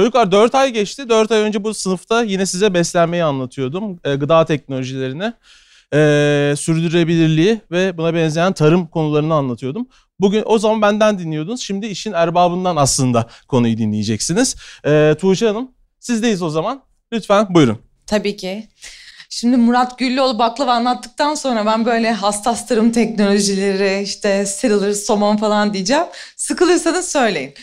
Çocuklar 0.00 0.32
4 0.32 0.54
ay 0.54 0.72
geçti. 0.72 1.08
4 1.08 1.32
ay 1.32 1.40
önce 1.40 1.64
bu 1.64 1.74
sınıfta 1.74 2.22
yine 2.22 2.46
size 2.46 2.74
beslenmeyi 2.74 3.24
anlatıyordum. 3.24 4.00
E, 4.04 4.14
gıda 4.14 4.44
teknolojilerini, 4.44 5.32
e, 5.94 6.54
sürdürülebilirliği 6.56 7.60
ve 7.70 7.98
buna 7.98 8.14
benzeyen 8.14 8.52
tarım 8.52 8.86
konularını 8.86 9.34
anlatıyordum. 9.34 9.88
Bugün 10.20 10.42
o 10.46 10.58
zaman 10.58 10.82
benden 10.82 11.18
dinliyordunuz. 11.18 11.60
Şimdi 11.60 11.86
işin 11.86 12.12
erbabından 12.12 12.76
aslında 12.76 13.28
konuyu 13.48 13.78
dinleyeceksiniz. 13.78 14.56
E, 14.86 15.16
Tuğçe 15.20 15.46
Hanım 15.46 15.70
sizdeyiz 15.98 16.42
o 16.42 16.50
zaman. 16.50 16.82
Lütfen 17.12 17.46
buyurun. 17.54 17.78
Tabii 18.06 18.36
ki. 18.36 18.68
Şimdi 19.32 19.56
Murat 19.56 19.98
Güllüoğlu 19.98 20.38
baklava 20.38 20.72
anlattıktan 20.72 21.34
sonra 21.34 21.66
ben 21.66 21.84
böyle 21.84 22.12
hassas 22.12 22.66
tarım 22.66 22.92
teknolojileri 22.92 24.02
işte 24.02 24.46
serilir, 24.46 24.94
somon 24.94 25.36
falan 25.36 25.74
diyeceğim. 25.74 26.04
Sıkılırsanız 26.36 27.08
söyleyin. 27.12 27.54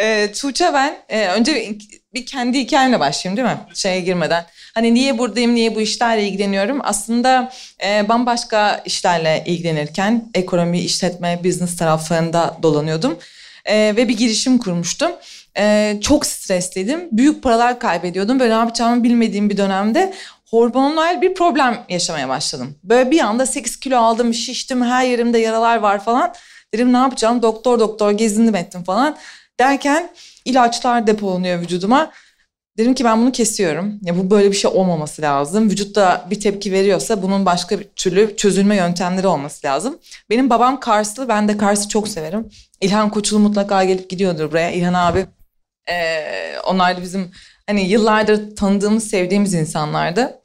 Ee, 0.00 0.32
Tuğçe 0.32 0.70
ben 0.74 0.96
e, 1.08 1.28
önce 1.28 1.78
bir 2.14 2.26
kendi 2.26 2.58
hikayemle 2.58 3.00
başlayayım 3.00 3.36
değil 3.36 3.56
mi? 3.56 3.60
Şeye 3.74 4.00
girmeden. 4.00 4.46
Hani 4.74 4.94
niye 4.94 5.18
buradayım, 5.18 5.54
niye 5.54 5.74
bu 5.74 5.80
işlerle 5.80 6.28
ilgileniyorum? 6.28 6.80
Aslında 6.82 7.52
e, 7.84 8.08
bambaşka 8.08 8.82
işlerle 8.84 9.44
ilgilenirken 9.46 10.30
ekonomi, 10.34 10.80
işletme, 10.80 11.40
business 11.44 11.76
taraflarında 11.76 12.56
dolanıyordum. 12.62 13.18
E, 13.64 13.76
ve 13.96 14.08
bir 14.08 14.16
girişim 14.16 14.58
kurmuştum. 14.58 15.12
E, 15.58 15.96
çok 16.00 16.26
stresliydim. 16.26 17.08
Büyük 17.12 17.42
paralar 17.42 17.78
kaybediyordum. 17.78 18.40
Böyle 18.40 18.50
ne 18.50 18.58
yapacağımı 18.58 19.04
bilmediğim 19.04 19.50
bir 19.50 19.56
dönemde 19.56 20.14
hormonal 20.50 21.22
bir 21.22 21.34
problem 21.34 21.84
yaşamaya 21.88 22.28
başladım. 22.28 22.78
Böyle 22.84 23.10
bir 23.10 23.20
anda 23.20 23.46
8 23.46 23.80
kilo 23.80 23.96
aldım, 23.98 24.34
şiştim, 24.34 24.82
her 24.84 25.04
yerimde 25.04 25.38
yaralar 25.38 25.76
var 25.76 26.04
falan. 26.04 26.34
Dedim 26.74 26.92
ne 26.92 26.96
yapacağım? 26.96 27.42
Doktor 27.42 27.78
doktor 27.78 28.10
gezindim 28.10 28.54
ettim 28.54 28.84
falan. 28.84 29.16
Derken 29.60 30.10
ilaçlar 30.44 31.06
depolanıyor 31.06 31.60
vücuduma. 31.60 32.12
Dedim 32.78 32.94
ki 32.94 33.04
ben 33.04 33.20
bunu 33.20 33.32
kesiyorum. 33.32 33.98
Ya 34.02 34.18
bu 34.18 34.30
böyle 34.30 34.50
bir 34.50 34.56
şey 34.56 34.70
olmaması 34.74 35.22
lazım. 35.22 35.70
Vücut 35.70 35.96
da 35.96 36.26
bir 36.30 36.40
tepki 36.40 36.72
veriyorsa 36.72 37.22
bunun 37.22 37.46
başka 37.46 37.80
bir 37.80 37.84
türlü 37.84 38.36
çözülme 38.36 38.76
yöntemleri 38.76 39.26
olması 39.26 39.66
lazım. 39.66 39.98
Benim 40.30 40.50
babam 40.50 40.80
Karslı. 40.80 41.28
Ben 41.28 41.48
de 41.48 41.56
Kars'ı 41.56 41.88
çok 41.88 42.08
severim. 42.08 42.50
İlhan 42.80 43.10
Koçulu 43.10 43.38
mutlaka 43.38 43.84
gelip 43.84 44.10
gidiyordur 44.10 44.50
buraya. 44.50 44.70
İlhan 44.70 44.94
abi. 44.94 45.26
Ee, 45.90 46.58
onlar 46.66 46.96
da 46.96 47.02
bizim 47.02 47.30
hani 47.66 47.88
yıllardır 47.88 48.56
tanıdığımız, 48.56 49.10
sevdiğimiz 49.10 49.54
insanlardı. 49.54 50.40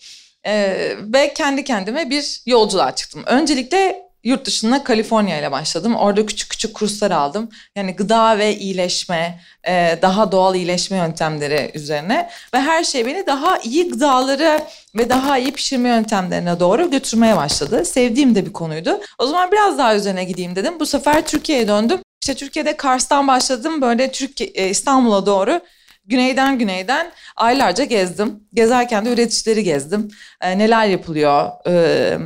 Ee, 0.45 0.95
ve 1.00 1.33
kendi 1.33 1.64
kendime 1.64 2.09
bir 2.09 2.41
yolculuğa 2.45 2.95
çıktım. 2.95 3.23
Öncelikle 3.25 4.11
yurt 4.23 4.45
dışına 4.45 4.83
Kaliforniya 4.83 5.39
ile 5.39 5.52
başladım. 5.52 5.95
Orada 5.95 6.25
küçük 6.25 6.49
küçük 6.49 6.73
kurslar 6.73 7.11
aldım. 7.11 7.49
Yani 7.75 7.95
gıda 7.95 8.38
ve 8.38 8.55
iyileşme, 8.55 9.39
e, 9.67 9.99
daha 10.02 10.31
doğal 10.31 10.55
iyileşme 10.55 10.97
yöntemleri 10.97 11.72
üzerine. 11.73 12.30
Ve 12.53 12.59
her 12.59 12.83
şey 12.83 13.05
beni 13.05 13.27
daha 13.27 13.58
iyi 13.58 13.89
gıdaları 13.89 14.61
ve 14.95 15.09
daha 15.09 15.38
iyi 15.38 15.52
pişirme 15.52 15.89
yöntemlerine 15.89 16.59
doğru 16.59 16.92
götürmeye 16.92 17.38
başladı. 17.38 17.86
Sevdiğim 17.86 18.36
de 18.36 18.45
bir 18.45 18.53
konuydu. 18.53 19.02
O 19.17 19.27
zaman 19.27 19.52
biraz 19.52 19.77
daha 19.77 19.95
üzerine 19.95 20.23
gideyim 20.23 20.55
dedim. 20.55 20.80
Bu 20.80 20.86
sefer 20.86 21.27
Türkiye'ye 21.27 21.67
döndüm. 21.67 21.99
İşte 22.22 22.33
Türkiye'de 22.33 22.77
Kars'tan 22.77 23.27
başladım. 23.27 23.81
Böyle 23.81 24.11
Türkiye, 24.11 24.69
İstanbul'a 24.69 25.25
doğru 25.25 25.61
güneyden 26.05 26.59
güneyden 26.59 27.11
aylarca 27.35 27.83
gezdim. 27.83 28.39
Gezerken 28.53 29.05
de 29.05 29.13
üreticileri 29.13 29.63
gezdim. 29.63 30.11
E, 30.41 30.58
neler 30.58 30.85
yapılıyor, 30.85 31.49
e, 31.67 32.17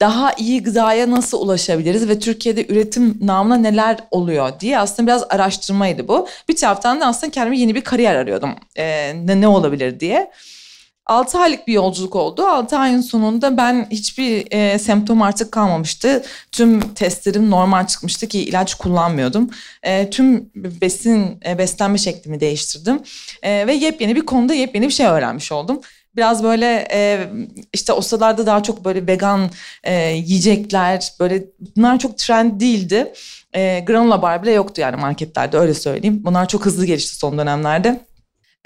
daha 0.00 0.32
iyi 0.32 0.62
gıdaya 0.62 1.10
nasıl 1.10 1.40
ulaşabiliriz 1.42 2.08
ve 2.08 2.18
Türkiye'de 2.18 2.66
üretim 2.66 3.18
namına 3.20 3.56
neler 3.56 3.96
oluyor 4.10 4.60
diye 4.60 4.78
aslında 4.78 5.06
biraz 5.06 5.24
araştırmaydı 5.30 6.08
bu. 6.08 6.28
Bir 6.48 6.56
taraftan 6.56 7.00
da 7.00 7.06
aslında 7.06 7.30
kendime 7.30 7.58
yeni 7.58 7.74
bir 7.74 7.80
kariyer 7.80 8.14
arıyordum. 8.14 8.54
E, 8.76 9.12
ne, 9.26 9.40
ne 9.40 9.48
olabilir 9.48 10.00
diye. 10.00 10.30
6 11.08 11.38
aylık 11.38 11.66
bir 11.66 11.72
yolculuk 11.72 12.16
oldu. 12.16 12.46
6 12.46 12.78
ayın 12.78 13.00
sonunda 13.00 13.56
ben 13.56 13.86
hiçbir 13.90 14.46
e, 14.50 14.78
semptom 14.78 15.22
artık 15.22 15.52
kalmamıştı. 15.52 16.24
Tüm 16.52 16.94
testlerim 16.94 17.50
normal 17.50 17.86
çıkmıştı 17.86 18.26
ki 18.26 18.40
ilaç 18.44 18.74
kullanmıyordum. 18.74 19.50
E, 19.82 20.10
tüm 20.10 20.50
besin 20.54 21.40
e, 21.46 21.58
beslenme 21.58 21.98
şeklimi 21.98 22.40
değiştirdim. 22.40 23.00
E, 23.42 23.66
ve 23.66 23.74
yepyeni 23.74 24.16
bir 24.16 24.26
konuda 24.26 24.54
yepyeni 24.54 24.86
bir 24.86 24.92
şey 24.92 25.06
öğrenmiş 25.06 25.52
oldum. 25.52 25.80
Biraz 26.16 26.42
böyle 26.42 26.88
e, 26.92 27.28
işte 27.72 27.92
o 27.92 28.00
sıralarda 28.00 28.46
daha 28.46 28.62
çok 28.62 28.84
böyle 28.84 29.06
vegan 29.06 29.50
e, 29.84 30.10
yiyecekler 30.10 31.12
böyle 31.20 31.44
bunlar 31.76 31.98
çok 31.98 32.18
trend 32.18 32.60
değildi. 32.60 33.12
E, 33.54 33.80
granola 33.86 34.22
bar 34.22 34.42
bile 34.42 34.52
yoktu 34.52 34.80
yani 34.80 34.96
marketlerde 34.96 35.58
öyle 35.58 35.74
söyleyeyim. 35.74 36.20
Bunlar 36.24 36.48
çok 36.48 36.66
hızlı 36.66 36.86
gelişti 36.86 37.16
son 37.16 37.38
dönemlerde. 37.38 38.00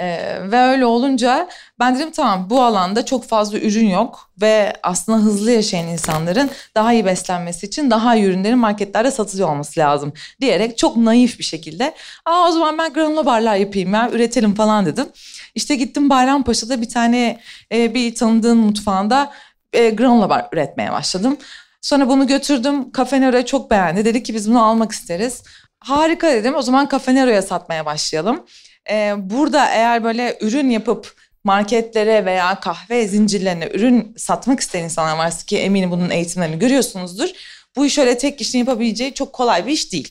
Ee, 0.01 0.39
ve 0.51 0.59
öyle 0.59 0.85
olunca 0.85 1.49
ben 1.79 1.95
dedim 1.97 2.11
tamam 2.11 2.51
bu 2.51 2.63
alanda 2.63 3.05
çok 3.05 3.25
fazla 3.25 3.59
ürün 3.59 3.89
yok 3.89 4.31
ve 4.41 4.73
aslında 4.83 5.19
hızlı 5.19 5.51
yaşayan 5.51 5.89
insanların 5.89 6.51
daha 6.75 6.93
iyi 6.93 7.07
beslenmesi 7.07 7.67
için 7.67 7.91
daha 7.91 8.17
iyi 8.17 8.25
ürünlerin 8.25 8.59
marketlerde 8.59 9.11
satılıyor 9.11 9.49
olması 9.49 9.81
lazım 9.81 10.13
diyerek 10.41 10.79
çok 10.79 10.97
naif 10.97 11.39
bir 11.39 11.45
şekilde 11.45 11.95
aa 12.25 12.49
o 12.49 12.53
zaman 12.53 12.79
ben 12.79 12.93
granola 12.93 13.27
barlar 13.27 13.57
yapayım 13.57 13.95
ya 13.95 14.11
üretelim 14.13 14.55
falan 14.55 14.87
dedim. 14.87 15.07
İşte 15.55 15.75
gittim 15.75 16.11
Bayrampaşa'da 16.11 16.81
bir 16.81 16.89
tane 16.89 17.41
e, 17.73 17.95
bir 17.95 18.15
tanıdığın 18.15 18.59
mutfağında 18.59 19.33
e, 19.73 19.91
granola 19.91 20.31
bar 20.31 20.49
üretmeye 20.53 20.93
başladım. 20.93 21.37
Sonra 21.83 22.09
bunu 22.09 22.27
götürdüm 22.27 22.93
Kafenero'ya 22.93 23.47
çok 23.47 23.71
beğendi 23.71 24.05
dedi 24.05 24.23
ki 24.23 24.35
biz 24.35 24.51
bunu 24.51 24.65
almak 24.65 24.93
isteriz. 24.93 25.43
Harika 25.81 26.33
dedim 26.33 26.55
o 26.55 26.63
zaman 26.63 26.89
Kafenero'ya 26.89 27.43
satmaya 27.43 27.87
başlayalım. 27.87 28.47
Ee, 28.91 29.15
burada 29.19 29.69
eğer 29.69 30.05
böyle 30.05 30.39
ürün 30.41 30.71
yapıp 30.71 31.15
marketlere 31.45 32.25
veya 32.25 32.61
kahve 32.61 33.09
zincirlerine 33.09 33.69
ürün 33.75 34.15
satmak 34.17 34.61
isteyen 34.61 34.85
insanlar 34.85 35.17
varsa 35.17 35.47
ki 35.47 35.59
eminim 35.59 35.91
bunun 35.91 36.11
eğitimlerini 36.11 36.59
görüyorsunuzdur. 36.59 37.31
Bu 37.77 37.87
iş 37.87 37.99
öyle 37.99 38.19
tek 38.19 38.39
kişinin 38.39 38.65
yapabileceği 38.65 39.15
çok 39.15 39.33
kolay 39.33 39.67
bir 39.67 39.73
iş 39.73 39.93
değil. 39.93 40.09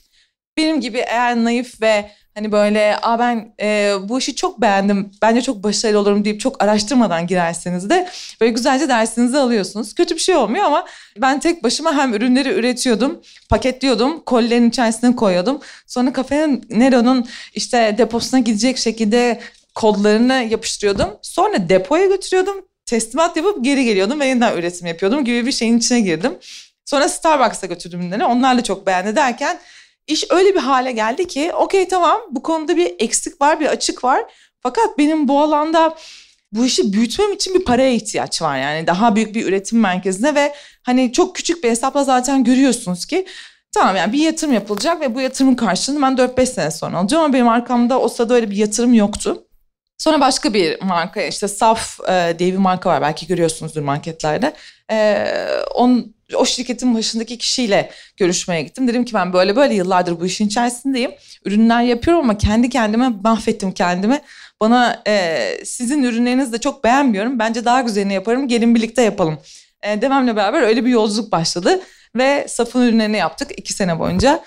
Benim 0.56 0.80
gibi 0.80 0.98
eğer 0.98 1.36
naif 1.36 1.82
ve 1.82 2.10
hani 2.34 2.52
böyle 2.52 2.96
Aa 3.02 3.18
ben 3.18 3.54
e, 3.60 3.94
bu 4.02 4.18
işi 4.18 4.34
çok 4.34 4.60
beğendim 4.60 5.10
bence 5.22 5.42
çok 5.42 5.62
başarılı 5.62 5.98
olurum 5.98 6.24
deyip 6.24 6.40
çok 6.40 6.62
araştırmadan 6.62 7.26
girerseniz 7.26 7.90
de 7.90 8.08
böyle 8.40 8.52
güzelce 8.52 8.88
dersinizi 8.88 9.38
alıyorsunuz. 9.38 9.94
Kötü 9.94 10.14
bir 10.14 10.20
şey 10.20 10.36
olmuyor 10.36 10.64
ama 10.64 10.86
ben 11.16 11.40
tek 11.40 11.64
başıma 11.64 11.94
hem 11.94 12.14
ürünleri 12.14 12.48
üretiyordum, 12.48 13.20
paketliyordum, 13.48 14.20
kolilerin 14.20 14.68
içerisine 14.68 15.16
koyuyordum. 15.16 15.60
Sonra 15.86 16.12
kafenin 16.12 16.64
Nero'nun 16.70 17.26
işte 17.54 17.94
deposuna 17.98 18.40
gidecek 18.40 18.78
şekilde 18.78 19.40
kodlarını 19.74 20.46
yapıştırıyordum. 20.50 21.08
Sonra 21.22 21.68
depoya 21.68 22.06
götürüyordum, 22.06 22.56
teslimat 22.86 23.36
yapıp 23.36 23.64
geri 23.64 23.84
geliyordum 23.84 24.20
ve 24.20 24.26
yeniden 24.26 24.56
üretim 24.56 24.86
yapıyordum 24.86 25.24
gibi 25.24 25.46
bir 25.46 25.52
şeyin 25.52 25.78
içine 25.78 26.00
girdim. 26.00 26.32
Sonra 26.84 27.08
Starbucks'a 27.08 27.66
götürdüm 27.66 28.00
ürünleri. 28.00 28.24
Onlar 28.24 28.58
da 28.58 28.62
çok 28.62 28.86
beğendi 28.86 29.16
derken 29.16 29.58
İş 30.06 30.24
öyle 30.30 30.54
bir 30.54 30.60
hale 30.60 30.92
geldi 30.92 31.26
ki 31.26 31.52
okey 31.52 31.88
tamam 31.88 32.20
bu 32.30 32.42
konuda 32.42 32.76
bir 32.76 32.94
eksik 32.98 33.40
var 33.40 33.60
bir 33.60 33.66
açık 33.66 34.04
var. 34.04 34.24
Fakat 34.60 34.98
benim 34.98 35.28
bu 35.28 35.40
alanda 35.40 35.96
bu 36.52 36.64
işi 36.64 36.92
büyütmem 36.92 37.32
için 37.32 37.54
bir 37.54 37.64
paraya 37.64 37.92
ihtiyaç 37.92 38.42
var. 38.42 38.58
Yani 38.58 38.86
daha 38.86 39.16
büyük 39.16 39.34
bir 39.34 39.46
üretim 39.46 39.80
merkezine 39.80 40.34
ve 40.34 40.54
hani 40.82 41.12
çok 41.12 41.36
küçük 41.36 41.64
bir 41.64 41.70
hesapla 41.70 42.04
zaten 42.04 42.44
görüyorsunuz 42.44 43.06
ki 43.06 43.26
tamam 43.72 43.96
yani 43.96 44.12
bir 44.12 44.18
yatırım 44.18 44.52
yapılacak 44.52 45.00
ve 45.00 45.14
bu 45.14 45.20
yatırımın 45.20 45.54
karşılığını 45.54 46.02
ben 46.02 46.16
4-5 46.16 46.46
sene 46.46 46.70
sonra 46.70 46.98
alacağım 46.98 47.24
ama 47.24 47.34
benim 47.34 47.48
arkamda 47.48 48.00
o 48.00 48.08
sırada 48.08 48.34
öyle 48.34 48.50
bir 48.50 48.56
yatırım 48.56 48.94
yoktu. 48.94 49.44
Sonra 49.98 50.20
başka 50.20 50.54
bir 50.54 50.82
marka 50.82 51.22
işte 51.22 51.48
Saf 51.48 52.00
e, 52.10 52.36
diye 52.38 52.52
bir 52.52 52.58
marka 52.58 52.90
var 52.90 53.02
belki 53.02 53.26
görüyorsunuzdur 53.26 53.80
marketlerde. 53.80 54.54
E, 54.90 55.26
on, 55.74 56.14
o 56.36 56.44
şirketin 56.44 56.94
başındaki 56.94 57.38
kişiyle 57.38 57.90
görüşmeye 58.16 58.62
gittim. 58.62 58.88
Dedim 58.88 59.04
ki 59.04 59.14
ben 59.14 59.32
böyle 59.32 59.56
böyle 59.56 59.74
yıllardır 59.74 60.20
bu 60.20 60.26
işin 60.26 60.46
içerisindeyim. 60.46 61.10
Ürünler 61.44 61.82
yapıyorum 61.82 62.24
ama 62.24 62.38
kendi 62.38 62.68
kendime 62.68 63.08
mahvettim 63.08 63.72
kendimi. 63.72 64.20
Bana 64.60 65.02
e, 65.06 65.46
sizin 65.64 66.02
ürünlerinizi 66.02 66.52
de 66.52 66.58
çok 66.58 66.84
beğenmiyorum. 66.84 67.38
Bence 67.38 67.64
daha 67.64 67.80
güzelini 67.80 68.14
yaparım. 68.14 68.48
Gelin 68.48 68.74
birlikte 68.74 69.02
yapalım. 69.02 69.38
E, 69.82 70.02
dememle 70.02 70.36
beraber 70.36 70.62
öyle 70.62 70.84
bir 70.84 70.90
yolculuk 70.90 71.32
başladı. 71.32 71.80
Ve 72.16 72.46
Saf'ın 72.48 72.82
ürünlerini 72.82 73.16
yaptık 73.16 73.50
iki 73.56 73.72
sene 73.72 73.98
boyunca. 73.98 74.44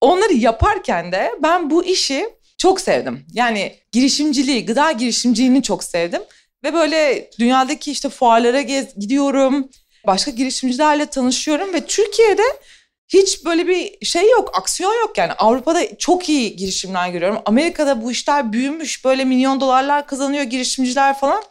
Onları 0.00 0.32
yaparken 0.32 1.12
de 1.12 1.30
ben 1.42 1.70
bu 1.70 1.84
işi 1.84 2.28
çok 2.58 2.80
sevdim. 2.80 3.26
Yani 3.32 3.74
girişimciliği, 3.92 4.66
gıda 4.66 4.92
girişimciliğini 4.92 5.62
çok 5.62 5.84
sevdim. 5.84 6.22
Ve 6.64 6.74
böyle 6.74 7.30
dünyadaki 7.38 7.92
işte 7.92 8.08
fuarlara 8.08 8.60
gez, 8.60 8.94
gidiyorum. 8.98 9.68
Başka 10.08 10.30
girişimcilerle 10.30 11.06
tanışıyorum 11.06 11.74
ve 11.74 11.86
Türkiye'de 11.86 12.42
hiç 13.08 13.44
böyle 13.44 13.68
bir 13.68 14.06
şey 14.06 14.30
yok, 14.30 14.50
aksiyon 14.58 14.92
yok 15.00 15.18
yani. 15.18 15.32
Avrupa'da 15.32 15.98
çok 15.98 16.28
iyi 16.28 16.56
girişimler 16.56 17.08
görüyorum. 17.08 17.38
Amerika'da 17.46 18.02
bu 18.02 18.12
işler 18.12 18.52
büyümüş, 18.52 19.04
böyle 19.04 19.24
milyon 19.24 19.60
dolarlar 19.60 20.06
kazanıyor 20.06 20.42
girişimciler 20.42 21.18
falan. 21.18 21.42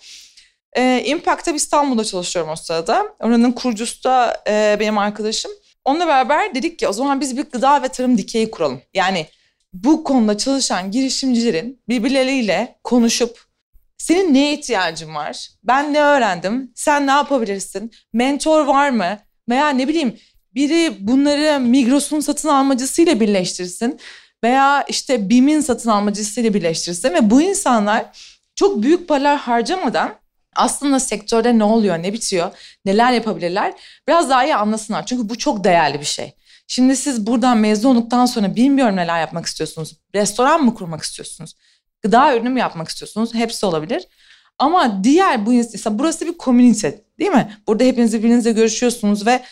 Ee, 0.77 1.03
Impact'ta 1.05 1.51
İstanbul'da 1.51 2.03
çalışıyorum 2.03 2.51
o 2.51 2.55
sırada. 2.55 3.15
Oranın 3.19 3.51
kurucusu 3.51 4.03
da 4.03 4.43
e, 4.47 4.77
benim 4.79 4.97
arkadaşım. 4.97 5.51
Onunla 5.85 6.07
beraber 6.07 6.55
dedik 6.55 6.79
ki 6.79 6.87
o 6.87 6.93
zaman 6.93 7.21
biz 7.21 7.37
bir 7.37 7.43
gıda 7.43 7.83
ve 7.83 7.87
tarım 7.87 8.17
dikeyi 8.17 8.51
kuralım. 8.51 8.81
Yani 8.93 9.27
bu 9.73 10.03
konuda 10.03 10.37
çalışan 10.37 10.91
girişimcilerin 10.91 11.81
birbirleriyle 11.89 12.79
konuşup 12.83 13.46
senin 13.97 14.33
neye 14.33 14.53
ihtiyacın 14.53 15.15
var? 15.15 15.49
Ben 15.63 15.93
ne 15.93 16.01
öğrendim? 16.01 16.71
Sen 16.75 17.07
ne 17.07 17.11
yapabilirsin? 17.11 17.91
Mentor 18.13 18.67
var 18.67 18.89
mı? 18.89 19.17
Veya 19.49 19.69
ne 19.69 19.87
bileyim 19.87 20.17
biri 20.55 20.97
bunları 20.99 21.59
Migros'un 21.59 22.19
satın 22.19 22.49
almacısıyla 22.49 23.19
birleştirsin 23.19 23.99
veya 24.43 24.85
işte 24.87 25.29
BİM'in 25.29 25.61
satın 25.61 25.89
almacısıyla 25.89 26.53
birleştirsin 26.53 27.13
ve 27.13 27.29
bu 27.29 27.41
insanlar 27.41 28.05
çok 28.55 28.83
büyük 28.83 29.07
paralar 29.07 29.37
harcamadan 29.37 30.15
aslında 30.55 30.99
sektörde 30.99 31.57
ne 31.57 31.63
oluyor, 31.63 32.03
ne 32.03 32.13
bitiyor, 32.13 32.51
neler 32.85 33.11
yapabilirler 33.11 33.73
biraz 34.07 34.29
daha 34.29 34.45
iyi 34.45 34.55
anlasınlar. 34.55 35.05
Çünkü 35.05 35.29
bu 35.29 35.37
çok 35.37 35.63
değerli 35.63 35.99
bir 35.99 36.05
şey. 36.05 36.33
Şimdi 36.67 36.95
siz 36.95 37.27
buradan 37.27 37.57
mezun 37.57 37.95
olduktan 37.95 38.25
sonra 38.25 38.55
bilmiyorum 38.55 38.95
neler 38.95 39.19
yapmak 39.19 39.45
istiyorsunuz. 39.45 39.95
Restoran 40.15 40.63
mı 40.63 40.75
kurmak 40.75 41.03
istiyorsunuz? 41.03 41.53
Gıda 42.01 42.35
ürünü 42.35 42.49
mü 42.49 42.59
yapmak 42.59 42.89
istiyorsunuz? 42.89 43.33
Hepsi 43.33 43.65
olabilir. 43.65 44.07
Ama 44.59 45.03
diğer 45.03 45.45
bu 45.45 45.53
insan 45.53 45.99
burası 45.99 46.25
bir 46.25 46.37
komünite 46.37 47.01
değil 47.19 47.31
mi? 47.31 47.57
Burada 47.67 47.83
hepiniz 47.83 48.13
birbirinizle 48.13 48.51
görüşüyorsunuz 48.51 49.25
ve 49.25 49.43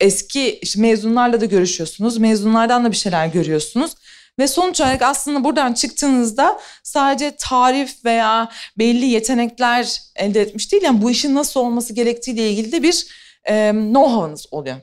eski 0.00 0.58
işte 0.58 0.80
mezunlarla 0.80 1.40
da 1.40 1.44
görüşüyorsunuz. 1.44 2.18
Mezunlardan 2.18 2.84
da 2.84 2.90
bir 2.90 2.96
şeyler 2.96 3.26
görüyorsunuz. 3.26 3.94
Ve 4.38 4.48
sonuç 4.48 4.80
olarak 4.80 5.02
aslında 5.02 5.44
buradan 5.44 5.72
çıktığınızda 5.72 6.60
sadece 6.82 7.36
tarif 7.38 8.04
veya 8.04 8.48
belli 8.78 9.06
yetenekler 9.06 10.02
elde 10.16 10.40
etmiş 10.40 10.72
değil. 10.72 10.82
Yani 10.82 11.02
bu 11.02 11.10
işin 11.10 11.34
nasıl 11.34 11.60
olması 11.60 11.92
gerektiğiyle 11.92 12.50
ilgili 12.50 12.72
de 12.72 12.82
bir 12.82 13.06
e, 13.44 13.70
know-how'ınız 13.70 14.46
oluyor. 14.50 14.76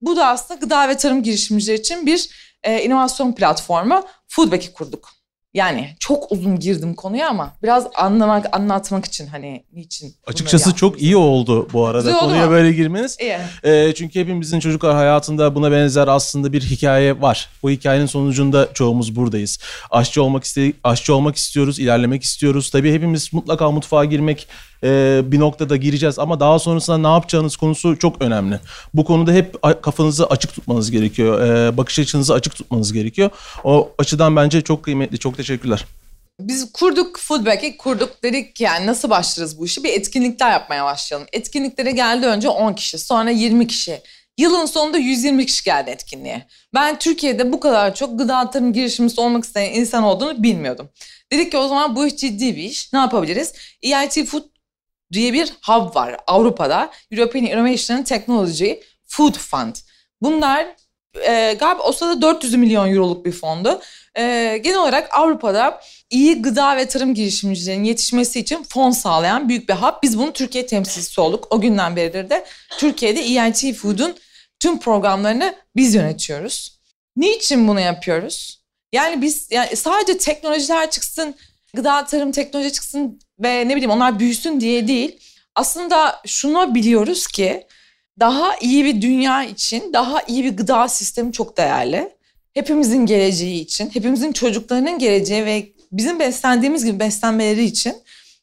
Bu 0.00 0.16
da 0.16 0.26
aslında 0.26 0.60
gıda 0.60 0.88
ve 0.88 0.96
tarım 0.96 1.22
girişimcileri 1.22 1.80
için 1.80 2.06
bir 2.06 2.30
e, 2.62 2.82
inovasyon 2.82 3.32
platformu 3.32 4.06
Foodback'i 4.28 4.72
kurduk. 4.72 5.19
Yani 5.54 5.96
çok 6.00 6.32
uzun 6.32 6.58
girdim 6.58 6.94
konuya 6.94 7.28
ama 7.28 7.52
biraz 7.62 7.86
anlamak, 7.94 8.46
anlatmak 8.56 9.04
için 9.04 9.26
hani 9.26 9.64
niçin. 9.72 10.14
Açıkçası 10.26 10.74
çok 10.74 11.02
iyi 11.02 11.16
oldu 11.16 11.68
bu 11.72 11.86
arada 11.86 12.02
Güzel 12.08 12.20
konuya 12.20 12.44
mu? 12.46 12.50
böyle 12.50 12.72
girmeniz. 12.72 13.16
İyi. 13.20 13.38
E, 13.72 13.94
çünkü 13.94 14.20
hepimizin 14.20 14.60
çocuklar 14.60 14.94
hayatında 14.94 15.54
buna 15.54 15.72
benzer 15.72 16.08
aslında 16.08 16.52
bir 16.52 16.62
hikaye 16.62 17.20
var. 17.20 17.48
Bu 17.62 17.70
hikayenin 17.70 18.06
sonucunda 18.06 18.68
çoğumuz 18.74 19.16
buradayız. 19.16 19.58
Aşçı 19.90 20.22
olmak 20.22 20.44
iste 20.44 20.72
aşçı 20.84 21.14
olmak 21.14 21.36
istiyoruz, 21.36 21.78
ilerlemek 21.78 22.22
istiyoruz. 22.22 22.70
Tabii 22.70 22.92
hepimiz 22.94 23.32
mutlaka 23.32 23.70
mutfağa 23.70 24.04
girmek 24.04 24.48
e, 24.84 25.20
bir 25.24 25.40
noktada 25.40 25.76
gireceğiz 25.76 26.18
ama 26.18 26.40
daha 26.40 26.58
sonrasında 26.58 26.98
ne 26.98 27.06
yapacağınız 27.06 27.56
konusu 27.56 27.98
çok 27.98 28.22
önemli. 28.22 28.60
Bu 28.94 29.04
konuda 29.04 29.32
hep 29.32 29.62
kafanızı 29.82 30.26
açık 30.26 30.54
tutmanız 30.54 30.90
gerekiyor. 30.90 31.40
E, 31.42 31.76
bakış 31.76 31.98
açınızı 31.98 32.34
açık 32.34 32.54
tutmanız 32.54 32.92
gerekiyor. 32.92 33.30
O 33.64 33.92
açıdan 33.98 34.36
bence 34.36 34.62
çok 34.62 34.82
kıymetli. 34.82 35.18
Çok 35.18 35.36
teşekkürler. 35.36 35.84
Biz 36.40 36.72
kurduk 36.72 37.18
Foodback'i 37.18 37.76
kurduk 37.76 38.22
dedik 38.22 38.60
yani 38.60 38.86
nasıl 38.86 39.10
başlarız 39.10 39.58
bu 39.58 39.66
işi? 39.66 39.84
Bir 39.84 39.92
etkinlikler 39.92 40.50
yapmaya 40.50 40.84
başlayalım. 40.84 41.28
Etkinliklere 41.32 41.90
geldi 41.90 42.26
önce 42.26 42.48
10 42.48 42.72
kişi 42.72 42.98
sonra 42.98 43.30
20 43.30 43.66
kişi. 43.66 44.00
Yılın 44.38 44.66
sonunda 44.66 44.98
120 44.98 45.46
kişi 45.46 45.64
geldi 45.64 45.90
etkinliğe. 45.90 46.46
Ben 46.74 46.98
Türkiye'de 46.98 47.52
bu 47.52 47.60
kadar 47.60 47.94
çok 47.94 48.18
gıda 48.18 48.50
tarım 48.50 48.72
girişimcisi 48.72 49.20
olmak 49.20 49.44
isteyen 49.44 49.74
insan 49.74 50.02
olduğunu 50.02 50.42
bilmiyordum. 50.42 50.88
Dedik 51.32 51.50
ki 51.50 51.56
o 51.56 51.68
zaman 51.68 51.96
bu 51.96 52.06
iş 52.06 52.16
ciddi 52.16 52.56
bir 52.56 52.62
iş. 52.62 52.92
Ne 52.92 52.98
yapabiliriz? 52.98 53.52
EIT 53.82 54.26
Food 54.26 54.42
diye 55.12 55.32
bir 55.32 55.52
hub 55.66 55.94
var 55.96 56.16
Avrupa'da. 56.26 56.90
European 57.12 57.44
Innovation 57.44 58.02
Technology 58.02 58.72
Food 59.06 59.34
Fund. 59.34 59.74
Bunlar 60.22 60.66
e, 61.26 61.56
galiba 61.60 61.82
o 61.82 61.92
sırada 61.92 62.22
400 62.22 62.54
milyon 62.54 62.88
euroluk 62.88 63.26
bir 63.26 63.32
fondu. 63.32 63.80
E, 64.18 64.22
genel 64.64 64.78
olarak 64.78 65.18
Avrupa'da 65.18 65.80
iyi 66.10 66.42
gıda 66.42 66.76
ve 66.76 66.88
tarım 66.88 67.14
girişimcilerinin 67.14 67.84
yetişmesi 67.84 68.40
için 68.40 68.62
fon 68.62 68.90
sağlayan 68.90 69.48
büyük 69.48 69.68
bir 69.68 69.74
hub. 69.74 70.02
Biz 70.02 70.18
bunun 70.18 70.32
Türkiye 70.32 70.66
temsilcisi 70.66 71.20
olduk. 71.20 71.46
O 71.50 71.60
günden 71.60 71.96
beridir 71.96 72.30
de 72.30 72.44
Türkiye'de 72.78 73.20
EIT 73.20 73.76
Food'un 73.76 74.16
tüm 74.60 74.80
programlarını 74.80 75.54
biz 75.76 75.94
yönetiyoruz. 75.94 76.80
Niçin 77.16 77.68
bunu 77.68 77.80
yapıyoruz? 77.80 78.60
Yani 78.92 79.22
biz 79.22 79.48
yani 79.50 79.76
sadece 79.76 80.18
teknolojiler 80.18 80.90
çıksın, 80.90 81.34
gıda 81.74 82.04
tarım 82.04 82.32
teknoloji 82.32 82.72
çıksın 82.72 83.20
ve 83.38 83.68
ne 83.68 83.76
bileyim 83.76 83.90
onlar 83.90 84.18
büyüsün 84.18 84.60
diye 84.60 84.88
değil. 84.88 85.20
Aslında 85.54 86.20
şunu 86.26 86.74
biliyoruz 86.74 87.26
ki 87.26 87.66
daha 88.20 88.56
iyi 88.56 88.84
bir 88.84 89.02
dünya 89.02 89.44
için 89.44 89.92
daha 89.92 90.22
iyi 90.22 90.44
bir 90.44 90.56
gıda 90.56 90.88
sistemi 90.88 91.32
çok 91.32 91.56
değerli. 91.56 92.16
Hepimizin 92.54 93.06
geleceği 93.06 93.60
için, 93.60 93.90
hepimizin 93.94 94.32
çocuklarının 94.32 94.98
geleceği 94.98 95.44
ve 95.44 95.72
bizim 95.92 96.18
beslendiğimiz 96.18 96.84
gibi 96.84 97.00
beslenmeleri 97.00 97.64
için 97.64 97.96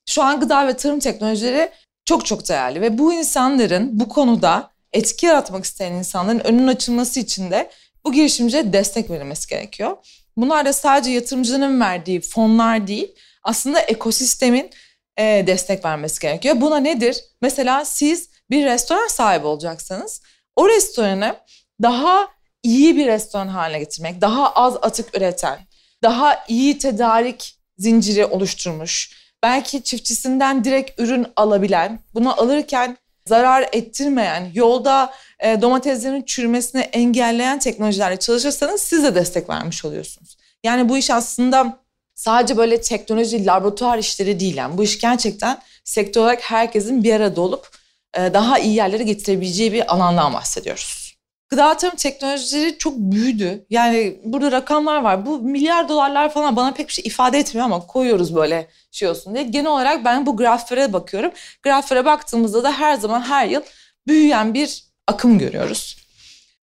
şu 0.06 0.24
an 0.24 0.40
gıda 0.40 0.68
ve 0.68 0.78
tarım 0.78 1.00
teknolojileri 1.00 1.70
çok 2.06 2.26
çok 2.26 2.50
değerli 2.50 2.82
ve 2.82 2.98
bu 2.98 3.14
insanların 3.14 4.00
bu 4.00 4.10
konuda 4.10 4.72
etki 4.94 5.26
yaratmak 5.26 5.66
isteyen 5.66 5.94
insanların 5.94 6.40
önünün 6.40 6.68
açılması 6.68 7.20
için 7.20 7.52
de 7.52 7.70
bu 8.06 8.14
girişimciye 8.14 8.74
destek 8.74 9.10
verilmesi 9.10 9.48
gerekiyor. 9.50 9.98
Bunlar 10.38 10.66
da 10.66 10.74
sadece 10.74 11.12
yatırımcının 11.12 11.81
verdiği 11.81 12.22
fonlar 12.22 12.88
değil, 12.88 13.16
aslında 13.44 13.80
ekosistemin 13.80 14.69
e, 15.18 15.44
destek 15.48 15.86
vermesi 15.86 16.22
gerekiyor. 16.22 16.62
Buna 16.62 16.78
nedir? 16.78 17.24
Mesela 17.42 17.86
siz 17.86 18.30
bir 18.50 18.66
restoran 18.66 19.07
sahibi 19.07 19.48
olacaksanız 19.48 20.22
o 20.56 20.69
restoranı 20.69 21.36
daha 21.81 22.28
iyi 22.63 22.98
bir 22.98 23.07
restoran 23.07 23.48
haline 23.48 23.80
getirmek, 23.80 24.22
daha 24.22 24.51
az 24.51 24.75
atık 24.75 25.18
üreten, 25.18 25.60
daha 26.04 26.45
iyi 26.48 26.78
tedarik 26.78 27.60
zinciri 27.78 28.25
oluşturmuş, 28.25 29.18
belki 29.44 29.83
çiftçisinden 29.83 30.63
direkt 30.63 31.00
ürün 31.00 31.28
alabilen, 31.36 32.00
bunu 32.13 32.42
alırken 32.42 32.98
zarar 33.28 33.70
ettirmeyen, 33.72 34.52
yolda 34.54 35.14
e, 35.40 35.62
domateslerin 35.62 36.22
çürümesini 36.22 36.82
engelleyen 36.82 37.60
teknolojilerle 37.60 38.18
çalışırsanız 38.18 38.82
siz 38.82 39.04
de 39.04 39.16
destek 39.16 39.50
vermiş 39.50 39.86
oluyorsunuz. 39.86 40.38
Yani 40.64 40.90
bu 40.90 40.98
iş 40.98 41.12
aslında 41.12 41.80
sadece 42.16 42.58
böyle 42.58 42.82
teknoloji, 42.82 43.46
laboratuvar 43.46 43.98
işleri 43.98 44.40
değil. 44.40 44.58
Yani 44.58 44.78
bu 44.78 44.84
iş 44.84 45.00
gerçekten 45.00 45.62
sektör 45.84 46.22
olarak 46.22 46.42
herkesin 46.42 47.04
bir 47.04 47.14
arada 47.14 47.42
olup 47.42 47.70
e, 48.14 48.34
daha 48.34 48.60
iyi 48.60 48.76
yerlere 48.76 49.04
getirebileceği 49.04 49.74
bir 49.74 49.94
alandan 49.94 50.34
bahsediyoruz. 50.34 51.06
Gıda 51.50 51.78
tarım 51.78 51.96
teknolojileri 51.96 52.78
çok 52.78 52.98
büyüdü. 52.98 53.66
Yani 53.70 54.20
burada 54.24 54.52
rakamlar 54.52 55.02
var. 55.02 55.26
Bu 55.26 55.40
milyar 55.40 55.90
dolarlar 55.90 56.34
falan 56.34 56.56
bana 56.56 56.74
pek 56.74 56.88
bir 56.88 56.94
şey 56.94 57.04
ifade 57.08 57.40
etmiyor 57.40 57.66
ama 57.66 57.88
koyuyoruz 57.88 58.36
böyle 58.36 58.68
şey 58.92 59.08
olsun 59.08 59.36
diye. 59.36 59.44
Genel 59.44 59.72
olarak 59.72 60.06
ben 60.06 60.26
bu 60.26 60.38
graflere 60.38 60.94
bakıyorum. 60.94 61.31
Graflere 61.64 62.06
baktığımızda 62.06 62.64
da 62.64 62.71
her 62.71 62.95
zaman 62.95 63.21
her 63.21 63.48
yıl 63.48 63.62
büyüyen 64.07 64.54
bir 64.54 64.83
akım 65.07 65.40
görüyoruz. 65.40 65.98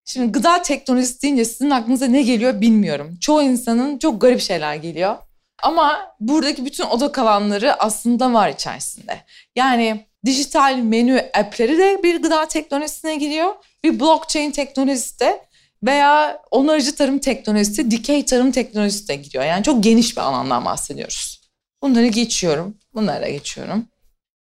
Şimdi 0.04 0.32
gıda 0.32 0.62
teknolojisi 0.62 1.22
deyince 1.22 1.44
sizin 1.44 1.70
aklınıza 1.70 2.06
ne 2.06 2.22
geliyor 2.22 2.60
bilmiyorum. 2.60 3.16
Çoğu 3.20 3.42
insanın 3.42 3.98
çok 3.98 4.20
garip 4.20 4.40
şeyler 4.40 4.74
geliyor. 4.74 5.16
Ama 5.62 6.14
buradaki 6.20 6.64
bütün 6.64 6.84
oda 6.84 7.12
kalanları 7.12 7.82
aslında 7.82 8.32
var 8.32 8.48
içerisinde. 8.48 9.20
Yani 9.56 10.06
dijital 10.26 10.76
menü 10.76 11.30
app'leri 11.34 11.78
de 11.78 12.02
bir 12.02 12.22
gıda 12.22 12.48
teknolojisine 12.48 13.16
giriyor. 13.16 13.54
Bir 13.84 14.00
blockchain 14.00 14.50
teknolojisi 14.50 15.20
de 15.20 15.42
veya 15.82 16.42
onarıcı 16.50 16.94
tarım 16.94 17.18
teknolojisi, 17.18 17.90
dikey 17.90 18.24
tarım 18.24 18.52
teknolojisi 18.52 19.08
de 19.08 19.16
giriyor. 19.16 19.44
Yani 19.44 19.64
çok 19.64 19.84
geniş 19.84 20.16
bir 20.16 20.22
alandan 20.22 20.64
bahsediyoruz. 20.64 21.40
Bunları 21.82 22.06
geçiyorum. 22.06 22.76
Bunlara 22.94 23.28
geçiyorum. 23.28 23.86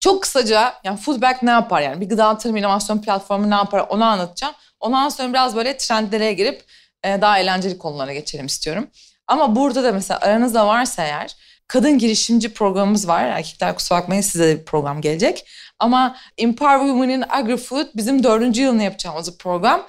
Çok 0.00 0.22
kısaca 0.22 0.74
yani 0.84 0.98
Foodback 0.98 1.42
ne 1.42 1.50
yapar 1.50 1.82
yani 1.82 2.00
bir 2.00 2.08
gıda 2.08 2.38
tarım 2.38 2.56
inovasyon 2.56 2.98
platformu 2.98 3.50
ne 3.50 3.54
yapar 3.54 3.86
onu 3.88 4.04
anlatacağım. 4.04 4.54
Ondan 4.80 5.08
sonra 5.08 5.28
biraz 5.28 5.56
böyle 5.56 5.76
trendlere 5.76 6.32
girip 6.32 6.64
e, 7.04 7.20
daha 7.20 7.38
eğlenceli 7.38 7.78
konulara 7.78 8.12
geçelim 8.12 8.46
istiyorum. 8.46 8.90
Ama 9.26 9.56
burada 9.56 9.84
da 9.84 9.92
mesela 9.92 10.20
aranızda 10.20 10.66
varsa 10.66 11.04
eğer 11.04 11.36
kadın 11.68 11.98
girişimci 11.98 12.52
programımız 12.54 13.08
var. 13.08 13.24
Erkekler 13.24 13.74
kusura 13.74 13.98
bakmayın 13.98 14.22
size 14.22 14.48
de 14.48 14.60
bir 14.60 14.64
program 14.64 15.00
gelecek. 15.00 15.44
Ama 15.78 16.16
Empower 16.38 16.78
Women 16.78 17.08
in 17.08 17.22
Agri-Food 17.22 17.86
bizim 17.96 18.22
dördüncü 18.22 18.62
yılını 18.62 18.82
yapacağımız 18.82 19.38
program. 19.38 19.86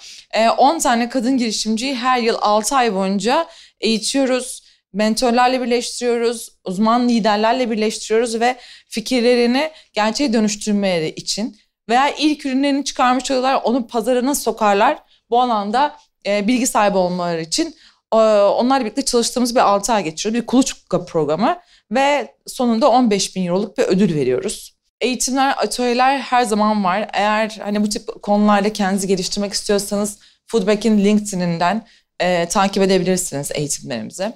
10 0.57 0.75
ee, 0.75 0.79
tane 0.79 1.09
kadın 1.09 1.37
girişimciyi 1.37 1.95
her 1.95 2.19
yıl 2.19 2.37
6 2.41 2.75
ay 2.75 2.93
boyunca 2.93 3.47
eğitiyoruz. 3.79 4.69
Mentorlarla 4.93 5.61
birleştiriyoruz, 5.61 6.49
uzman 6.65 7.09
liderlerle 7.09 7.71
birleştiriyoruz 7.71 8.39
ve 8.39 8.55
fikirlerini 8.87 9.71
gerçeğe 9.93 10.33
dönüştürmeleri 10.33 11.09
için 11.09 11.57
veya 11.89 12.09
ilk 12.09 12.45
ürünlerini 12.45 12.85
çıkarmış 12.85 13.31
oluyorlar, 13.31 13.61
onu 13.63 13.87
pazarına 13.87 14.35
sokarlar. 14.35 14.97
Bu 15.29 15.41
alanda 15.41 15.95
e, 16.25 16.47
bilgi 16.47 16.67
sahibi 16.67 16.97
olmaları 16.97 17.41
için 17.41 17.75
ee, 18.13 18.17
onlarla 18.17 18.85
birlikte 18.85 19.05
çalıştığımız 19.05 19.55
bir 19.55 19.59
6 19.59 19.93
ay 19.93 20.03
geçiriyoruz. 20.03 20.41
Bir 20.41 20.45
kuluçka 20.45 21.05
programı 21.05 21.59
ve 21.91 22.35
sonunda 22.47 22.89
15 22.89 23.35
bin 23.35 23.45
euroluk 23.45 23.77
bir 23.77 23.83
ödül 23.83 24.15
veriyoruz. 24.15 24.78
Eğitimler, 25.01 25.55
atölyeler 25.57 26.19
her 26.19 26.43
zaman 26.43 26.83
var. 26.83 27.09
Eğer 27.13 27.59
hani 27.63 27.83
bu 27.83 27.89
tip 27.89 28.21
konularda 28.21 28.73
kendinizi 28.73 29.07
geliştirmek 29.07 29.53
istiyorsanız 29.53 30.19
Foodback'in 30.47 30.97
LinkedIn'inden 30.97 31.87
e, 32.19 32.47
takip 32.47 32.83
edebilirsiniz 32.83 33.51
eğitimlerimizi. 33.55 34.33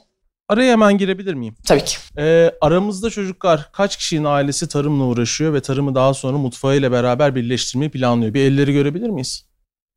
Araya 0.49 0.71
hemen 0.71 0.97
girebilir 0.97 1.33
miyim? 1.33 1.55
Tabii 1.65 1.83
ki. 1.83 1.97
Ee, 2.17 2.51
aramızda 2.61 3.09
çocuklar 3.09 3.69
kaç 3.71 3.97
kişinin 3.97 4.23
ailesi 4.23 4.67
tarımla 4.67 5.03
uğraşıyor 5.03 5.53
ve 5.53 5.61
tarımı 5.61 5.95
daha 5.95 6.13
sonra 6.13 6.37
mutfağıyla 6.37 6.91
beraber 6.91 7.35
birleştirmeyi 7.35 7.91
planlıyor? 7.91 8.33
Bir 8.33 8.41
elleri 8.41 8.73
görebilir 8.73 9.09
miyiz? 9.09 9.45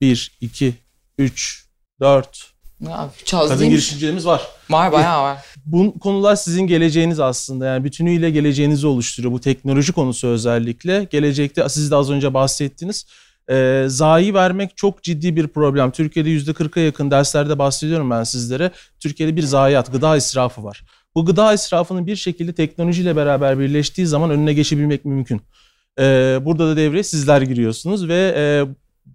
1, 0.01 0.39
2, 0.41 0.75
3, 1.19 1.67
4. 2.01 2.56
Ya, 2.81 3.11
hiç 3.19 3.35
az 3.35 3.49
Kadın 3.49 3.71
girişimcilerimiz 3.71 4.27
var. 4.27 4.43
Var 4.71 4.93
bayağı 4.93 5.23
var. 5.23 5.39
Bu 5.67 5.99
konular 5.99 6.37
sizin 6.37 6.67
geleceğiniz 6.67 7.21
aslında. 7.21 7.67
Yani 7.67 7.85
bütünüyle 7.85 8.31
geleceğinizi 8.31 8.87
oluşturuyor. 8.87 9.33
Bu 9.33 9.41
teknoloji 9.41 9.93
konusu 9.93 10.29
özellikle. 10.29 11.09
Gelecekte 11.11 11.69
siz 11.69 11.91
de 11.91 11.97
az 11.97 12.11
önce 12.11 12.35
bahsettiniz. 12.35 13.07
Ee, 13.51 13.85
zayi 13.89 14.35
vermek 14.35 14.77
çok 14.77 15.03
ciddi 15.03 15.37
bir 15.37 15.49
problem. 15.49 15.91
Türkiye'de 15.91 16.31
%40'a 16.31 16.83
yakın 16.83 17.11
derslerde 17.11 17.59
bahsediyorum 17.59 18.11
ben 18.11 18.25
sizlere. 18.25 18.71
Türkiye'de 19.01 19.37
bir 19.37 19.43
zayiat, 19.43 19.93
gıda 19.93 20.17
israfı 20.17 20.65
var. 20.65 20.85
Bu 21.15 21.27
gıda 21.27 21.55
israfının 21.55 22.07
bir 22.07 22.17
şekilde 22.17 22.53
teknolojiyle 22.53 23.17
beraber 23.17 23.59
birleştiği 23.59 24.07
zaman 24.07 24.31
önüne 24.31 24.53
geçebilmek 24.53 25.05
mümkün. 25.05 25.43
Ee, 25.99 26.39
burada 26.43 26.69
da 26.69 26.77
devreye 26.77 27.03
sizler 27.03 27.43
giriyorsunuz 27.43 28.09
ve 28.09 28.35
e, 28.37 28.45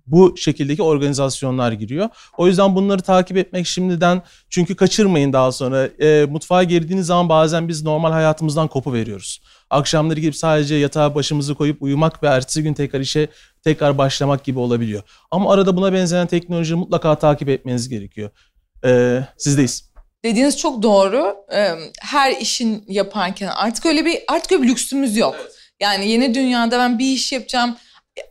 bu 0.06 0.38
şekildeki 0.38 0.84
organizasyonlar 0.84 1.72
giriyor. 1.72 2.10
O 2.38 2.48
yüzden 2.48 2.76
bunları 2.76 3.02
takip 3.02 3.38
etmek 3.38 3.68
şimdiden 3.68 4.22
çünkü 4.50 4.76
kaçırmayın 4.76 5.34
daha 5.34 5.52
sonra. 5.52 5.86
E, 5.86 6.26
mutfağa 6.26 6.64
girdiğiniz 6.64 7.06
zaman 7.06 7.30
bazen 7.30 7.68
biz 7.68 7.84
normal 7.84 8.12
hayatımızdan 8.12 8.68
kopu 8.68 8.94
veriyoruz. 8.94 9.42
Akşamları 9.70 10.20
gidip 10.20 10.36
sadece 10.36 10.76
yatağa 10.76 11.16
başımızı 11.16 11.56
koyup 11.56 11.82
uyumak 11.82 12.24
ve 12.24 12.28
ertesi 12.28 12.64
gün 12.64 12.74
tekrar 12.74 13.00
işe 13.00 13.28
tekrar 13.64 13.98
başlamak 13.98 14.44
gibi 14.44 14.60
olabiliyor. 14.60 15.04
Ama 15.32 15.54
arada 15.54 15.78
buna 15.78 15.94
benzeyen 15.94 16.28
teknolojiyi 16.28 16.80
mutlaka 16.80 17.16
takip 17.16 17.50
etmeniz 17.50 17.90
gerekiyor. 17.90 18.30
E, 18.86 19.22
sizdeyiz. 19.38 19.92
Dediğiniz 20.26 20.58
çok 20.58 20.84
doğru. 20.84 21.36
Ee, 21.54 21.72
Her 22.02 22.32
işin 22.32 22.84
yaparken 22.88 23.48
artık 23.56 23.86
öyle 23.86 24.06
bir 24.06 24.20
artık 24.28 24.52
öyle 24.52 24.64
bir 24.64 24.68
lüksümüz 24.68 25.18
yok. 25.18 25.36
Yani 25.80 26.10
yeni 26.10 26.34
dünyada 26.34 26.80
ben 26.80 27.00
bir 27.00 27.06
iş 27.06 27.32
yapacağım. 27.32 27.78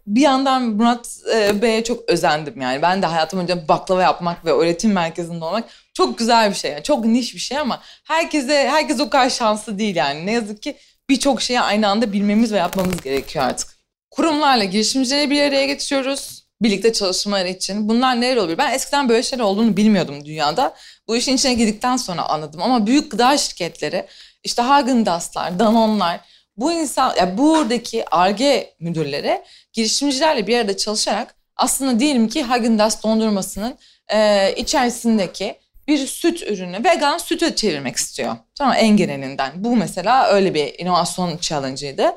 Bir 0.06 0.20
yandan 0.20 0.62
Murat 0.62 1.18
e, 1.34 1.62
Bey'e 1.62 1.84
çok 1.84 2.08
özendim 2.08 2.60
yani. 2.60 2.82
Ben 2.82 3.02
de 3.02 3.06
hayatım 3.06 3.40
önce 3.40 3.68
baklava 3.68 4.02
yapmak 4.02 4.44
ve 4.44 4.52
öğretim 4.52 4.92
merkezinde 4.92 5.44
olmak 5.44 5.64
çok 5.94 6.18
güzel 6.18 6.50
bir 6.50 6.54
şey. 6.54 6.70
Yani 6.70 6.82
çok 6.82 7.04
niş 7.04 7.34
bir 7.34 7.40
şey 7.40 7.58
ama 7.58 7.82
herkese 8.04 8.68
herkes 8.68 9.00
o 9.00 9.10
kadar 9.10 9.30
şanslı 9.30 9.78
değil 9.78 9.96
yani. 9.96 10.26
Ne 10.26 10.32
yazık 10.32 10.62
ki 10.62 10.76
birçok 11.10 11.42
şeyi 11.42 11.60
aynı 11.60 11.88
anda 11.88 12.12
bilmemiz 12.12 12.52
ve 12.52 12.56
yapmamız 12.56 13.02
gerekiyor 13.02 13.44
artık. 13.44 13.68
Kurumlarla 14.10 14.64
girişimcileri 14.64 15.30
bir 15.30 15.42
araya 15.42 15.66
getiriyoruz. 15.66 16.40
Birlikte 16.62 16.92
çalışmaları 16.92 17.48
için. 17.48 17.88
Bunlar 17.88 18.20
neler 18.20 18.36
olabilir? 18.36 18.58
Ben 18.58 18.72
eskiden 18.72 19.08
böyle 19.08 19.22
şeyler 19.22 19.44
olduğunu 19.44 19.76
bilmiyordum 19.76 20.24
dünyada. 20.24 20.74
Bu 21.08 21.16
işin 21.16 21.36
içine 21.36 21.54
girdikten 21.54 21.96
sonra 21.96 22.22
anladım. 22.22 22.62
Ama 22.62 22.86
büyük 22.86 23.10
gıda 23.10 23.38
şirketleri, 23.38 24.06
işte 24.44 24.62
Häagen-Dazs'lar, 24.62 25.58
Danone'lar, 25.58 26.20
bu 26.56 26.72
insan, 26.72 27.14
yani 27.16 27.38
buradaki 27.38 28.10
ARGE 28.10 28.74
müdürleri 28.80 29.42
girişimcilerle 29.72 30.46
bir 30.46 30.58
arada 30.58 30.76
çalışarak 30.76 31.34
aslında 31.56 32.00
diyelim 32.00 32.28
ki 32.28 32.42
Häagen-Dazs 32.42 33.02
dondurmasının 33.02 33.78
e, 34.12 34.52
içerisindeki 34.56 35.58
bir 35.88 36.06
süt 36.06 36.42
ürünü 36.42 36.84
vegan 36.84 37.18
süte 37.18 37.56
çevirmek 37.56 37.96
istiyor. 37.96 38.36
Tamam 38.54 38.74
en 38.78 38.96
genelinden. 38.96 39.52
Bu 39.56 39.76
mesela 39.76 40.26
öyle 40.28 40.54
bir 40.54 40.78
inovasyon 40.78 41.38
challenge'ıydı. 41.40 42.14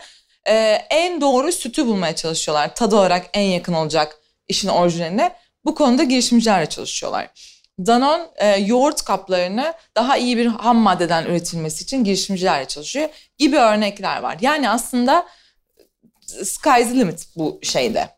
E, 0.48 0.54
en 0.90 1.22
doğru 1.22 1.52
sütü 1.52 1.86
bulmaya 1.86 2.16
çalışıyorlar. 2.16 2.76
Tadı 2.76 2.96
olarak 2.96 3.26
en 3.34 3.42
yakın 3.42 3.74
olacak 3.74 4.18
işin 4.48 4.68
orijinaline. 4.68 5.36
Bu 5.66 5.76
konuda 5.76 6.04
girişimcilerle 6.04 6.66
çalışıyorlar. 6.66 7.30
Danone 7.80 8.24
e, 8.36 8.48
yoğurt 8.56 9.02
kaplarını 9.02 9.74
daha 9.96 10.18
iyi 10.18 10.38
bir 10.38 10.46
ham 10.46 10.78
maddeden 10.78 11.26
üretilmesi 11.26 11.84
için 11.84 12.04
girişimcilerle 12.04 12.66
çalışıyor 12.66 13.10
gibi 13.38 13.58
örnekler 13.58 14.22
var. 14.22 14.38
Yani 14.42 14.70
aslında 14.70 15.26
sky's 16.28 16.88
the 16.88 16.98
limit 16.98 17.28
bu 17.36 17.60
şeyde. 17.64 18.10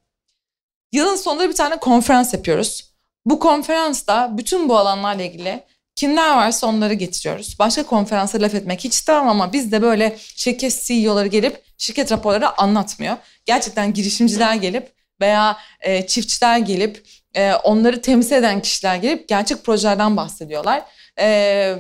Yılın 0.92 1.16
sonunda 1.16 1.50
bir 1.50 1.56
tane 1.56 1.78
konferans 1.78 2.34
yapıyoruz. 2.34 2.94
Bu 3.26 3.40
konferansta 3.40 4.38
bütün 4.38 4.70
bu 4.70 4.78
alanlarla 4.78 5.24
ilgili 5.24 5.64
kimler 5.96 6.36
varsa 6.36 6.68
onları 6.68 6.94
getiriyoruz. 6.94 7.60
Başka 7.60 7.84
konferansa 7.84 8.42
laf 8.42 8.56
etmek 8.56 8.84
hiç 8.84 8.94
istemem 8.94 9.28
ama 9.28 9.54
biz 9.54 9.72
de 9.72 9.82
böyle 9.82 10.18
şirket 10.18 10.82
CEO'ları 10.84 11.28
gelip 11.28 11.64
şirket 11.78 12.12
raporları 12.12 12.62
anlatmıyor. 12.62 13.18
Gerçekten 13.46 13.94
girişimciler 13.94 14.56
gelip 14.56 14.94
veya 15.22 15.58
e, 15.82 16.08
çiftçiler 16.08 16.58
gelip 16.58 17.06
e, 17.36 17.54
onları 17.54 18.02
temsil 18.02 18.36
eden 18.36 18.62
kişiler 18.62 18.96
gelip 18.96 19.28
gerçek 19.28 19.64
projelerden 19.64 20.18
bahsediyorlar. 20.18 20.84
E, 21.20 21.76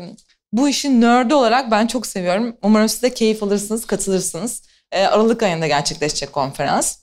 bu 0.53 0.69
işin 0.69 1.01
nerd'i 1.01 1.35
olarak 1.35 1.71
ben 1.71 1.87
çok 1.87 2.07
seviyorum. 2.07 2.57
Umarım 2.63 2.89
siz 2.89 3.01
de 3.01 3.13
keyif 3.13 3.43
alırsınız, 3.43 3.85
katılırsınız. 3.85 4.63
E, 4.95 5.05
Aralık 5.07 5.43
ayında 5.43 5.67
gerçekleşecek 5.67 6.33
konferans. 6.33 6.97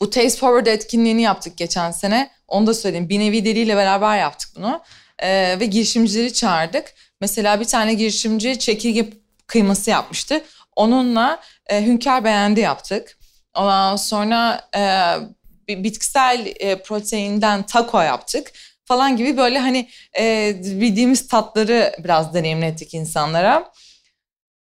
Bu 0.00 0.10
Taste 0.10 0.38
Forward 0.38 0.66
etkinliğini 0.66 1.22
yaptık 1.22 1.56
geçen 1.56 1.90
sene. 1.90 2.30
Onu 2.48 2.66
da 2.66 2.74
söyleyeyim. 2.74 3.08
Bir 3.08 3.20
nevi 3.20 3.44
deliyle 3.44 3.76
beraber 3.76 4.18
yaptık 4.18 4.50
bunu. 4.56 4.82
E, 5.18 5.60
ve 5.60 5.66
girişimcileri 5.66 6.32
çağırdık. 6.32 6.94
Mesela 7.20 7.60
bir 7.60 7.64
tane 7.64 7.94
girişimci 7.94 8.58
çekirge 8.58 9.10
kıyması 9.46 9.90
yapmıştı. 9.90 10.44
Onunla 10.76 11.40
e, 11.66 11.86
Hünkar 11.86 12.24
Beğendi 12.24 12.60
yaptık. 12.60 13.18
Ondan 13.54 13.96
sonra 13.96 14.68
e, 14.76 15.84
bitkisel 15.84 16.52
e, 16.60 16.82
proteinden 16.82 17.62
taco 17.62 18.00
yaptık 18.00 18.52
falan 18.84 19.16
gibi 19.16 19.36
böyle 19.36 19.58
hani 19.58 19.88
e, 20.18 20.54
bildiğimiz 20.64 21.28
tatları 21.28 21.92
biraz 22.04 22.34
deneyimlettik 22.34 22.94
insanlara. 22.94 23.72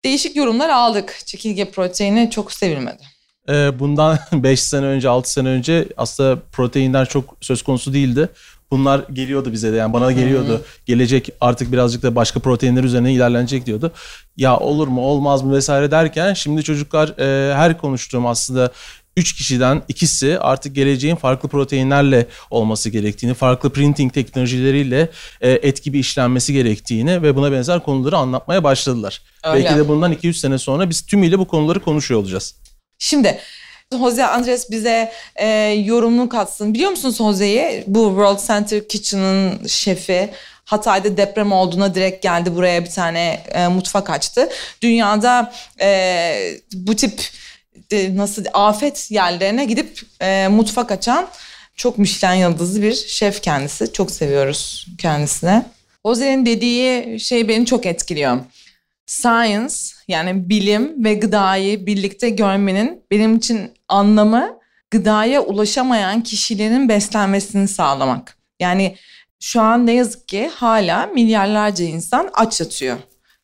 Değişik 0.05 0.37
yorumlar 0.37 0.69
aldık. 0.69 1.19
Çekirge 1.27 1.71
proteini 1.71 2.31
çok 2.31 2.53
sevilmedi. 2.53 3.03
Ee, 3.49 3.79
bundan 3.79 4.19
5 4.33 4.63
sene 4.63 4.87
önce 4.87 5.09
6 5.09 5.33
sene 5.33 5.49
önce 5.49 5.89
aslında 5.97 6.41
proteinler 6.53 7.09
çok 7.09 7.37
söz 7.41 7.63
konusu 7.63 7.95
değildi. 7.95 8.29
Bunlar 8.71 9.05
geliyordu 9.13 9.53
bize 9.53 9.73
de 9.73 9.77
yani 9.77 9.93
bana 9.93 10.13
geliyordu. 10.13 10.65
Gelecek 10.87 11.29
artık 11.41 11.73
birazcık 11.73 12.03
da 12.03 12.15
başka 12.15 12.41
proteinler 12.41 12.85
üzerine 12.85 13.13
ilerlenecek 13.13 13.67
diyordu. 13.67 13.93
Ya 14.37 14.57
olur 14.57 14.89
mu 14.89 15.01
olmaz 15.01 15.43
mı 15.43 15.53
vesaire 15.57 15.91
derken 15.91 16.35
şimdi 16.35 16.63
çocuklar 16.63 17.09
e, 17.19 17.55
her 17.55 17.79
konuştuğum 17.79 18.27
aslında 18.27 18.71
3 19.19 19.33
kişiden 19.33 19.83
ikisi 19.89 20.39
artık 20.39 20.75
geleceğin 20.75 21.17
farklı 21.17 21.49
proteinlerle 21.49 22.27
olması 22.51 22.91
gerektiğini, 22.91 23.35
farklı 23.35 23.71
printing 23.71 24.15
teknolojileriyle 24.15 25.09
e, 25.41 25.51
etki 25.51 25.93
bir 25.93 25.99
işlenmesi 25.99 26.53
gerektiğini 26.53 27.23
ve 27.23 27.37
buna 27.37 27.53
benzer 27.53 27.83
konuları 27.83 28.17
anlatmaya 28.17 28.65
başladılar. 28.65 29.23
Öyle. 29.45 29.65
Belki 29.65 29.79
de 29.79 29.89
bundan 29.89 30.13
2-3 30.13 30.33
sene 30.33 30.59
sonra 30.59 30.91
biz 30.91 31.07
tümüyle 31.07 31.39
bu 31.39 31.49
konuları 31.49 31.81
konuşuyor 31.81 32.21
olacağız. 32.21 32.55
Şimdi 32.99 33.39
Jose 33.93 34.27
Andres 34.27 34.71
bize 34.71 35.13
e, 35.37 35.47
yorumunu 35.85 36.29
katsın. 36.29 36.75
Biliyor 36.75 36.91
musunuz 36.91 37.17
Jose'yi? 37.19 37.85
Bu 37.87 38.09
World 38.09 38.47
Center 38.47 38.89
Kitchen'ın 38.89 39.67
şefi. 39.67 40.31
Hatay'da 40.65 41.17
deprem 41.17 41.53
olduğuna 41.53 41.95
direkt 41.95 42.23
geldi 42.23 42.57
buraya 42.57 42.85
bir 42.85 42.91
tane 42.91 43.45
e, 43.49 43.69
mutfak 43.69 44.11
açtı. 44.11 44.49
Dünyada 44.83 45.53
e, 45.81 46.61
bu 46.73 46.97
tip 46.97 47.21
e, 47.93 48.17
nasıl 48.17 48.45
afet 48.53 49.11
yerlerine 49.11 49.65
gidip 49.65 50.03
e, 50.21 50.49
mutfak 50.49 50.93
açan 50.93 51.29
çok 51.79 51.99
Michelin 51.99 52.41
yıldızlı 52.41 52.83
bir 52.83 52.95
şef 52.95 53.43
kendisi. 53.43 53.93
Çok 53.93 54.11
seviyoruz 54.11 54.87
kendisine. 54.99 55.67
Jose'nin 56.07 56.47
dediği 56.47 57.21
şey 57.21 57.49
beni 57.49 57.67
çok 57.67 57.87
etkiliyor. 57.87 58.39
Science 59.07 59.75
yani 60.09 60.49
bilim 60.49 61.05
ve 61.05 61.15
gıdayı 61.15 61.87
birlikte 61.87 62.31
görmenin 62.31 63.03
benim 63.11 63.37
için 63.37 63.73
anlamı 63.89 64.59
gıdaya 64.91 65.43
ulaşamayan 65.43 66.23
kişilerin 66.23 66.89
beslenmesini 66.89 67.69
sağlamak. 67.69 68.37
Yani 68.61 68.97
şu 69.41 69.61
an 69.61 69.87
ne 69.87 69.93
yazık 69.93 70.29
ki 70.29 70.51
hala 70.55 71.07
milyarlarca 71.07 71.85
insan 71.85 72.31
aç 72.35 72.61
yatıyor. 72.61 72.97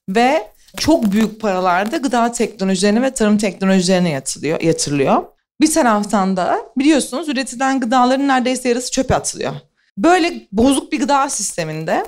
Ve 0.08 0.53
çok 0.76 1.12
büyük 1.12 1.40
paralarda 1.40 1.96
gıda 1.96 2.32
teknolojilerine 2.32 3.02
ve 3.02 3.14
tarım 3.14 3.38
teknolojilerine 3.38 4.10
yatırılıyor, 4.10 4.60
yatırılıyor. 4.60 5.24
Bir 5.60 5.72
taraftan 5.72 6.36
da 6.36 6.60
biliyorsunuz 6.78 7.28
üretilen 7.28 7.80
gıdaların 7.80 8.28
neredeyse 8.28 8.68
yarısı 8.68 8.90
çöpe 8.90 9.14
atılıyor. 9.14 9.52
Böyle 9.98 10.48
bozuk 10.52 10.92
bir 10.92 11.00
gıda 11.00 11.28
sisteminde 11.28 12.04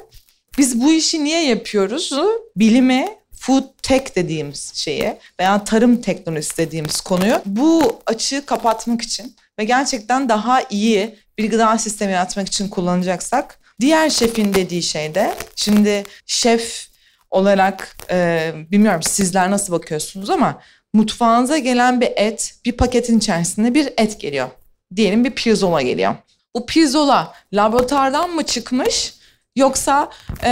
biz 0.58 0.80
bu 0.80 0.92
işi 0.92 1.25
niye 1.25 1.46
yapıyoruz? 1.46 2.12
Bilime, 2.56 3.18
food 3.38 3.64
tech 3.82 4.16
dediğimiz 4.16 4.73
şeye 4.75 5.18
veya 5.40 5.64
tarım 5.64 6.02
teknolojisi 6.02 6.56
dediğimiz 6.56 7.00
konuyu 7.00 7.42
bu 7.46 8.00
açığı 8.06 8.46
kapatmak 8.46 9.02
için 9.02 9.37
ve 9.58 9.64
gerçekten 9.64 10.28
daha 10.28 10.62
iyi 10.70 11.18
bir 11.38 11.50
gıda 11.50 11.78
sistemi 11.78 12.12
yaratmak 12.12 12.49
için 12.49 12.68
kullanacaksak 12.68 13.61
diğer 13.80 14.11
şefin 14.11 14.54
dediği 14.54 14.82
şey 14.82 15.14
de 15.14 15.35
şimdi 15.56 16.04
şef 16.26 16.88
olarak 17.30 17.97
e, 18.11 18.52
bilmiyorum 18.71 19.02
sizler 19.02 19.50
nasıl 19.50 19.73
bakıyorsunuz 19.73 20.30
ama 20.30 20.62
mutfağınıza 20.92 21.59
gelen 21.59 22.00
bir 22.00 22.12
et 22.16 22.54
bir 22.64 22.73
paketin 22.73 23.18
içerisinde 23.18 23.75
bir 23.75 23.92
et 23.97 24.21
geliyor. 24.21 24.49
Diyelim 24.97 25.25
bir 25.25 25.30
pirzola 25.30 25.83
geliyor. 25.83 26.14
Bu 26.56 26.66
pirzola 26.66 27.35
laboratuvardan 27.52 28.30
mı 28.30 28.42
çıkmış 28.42 29.16
Yoksa 29.56 30.11
e, 30.45 30.50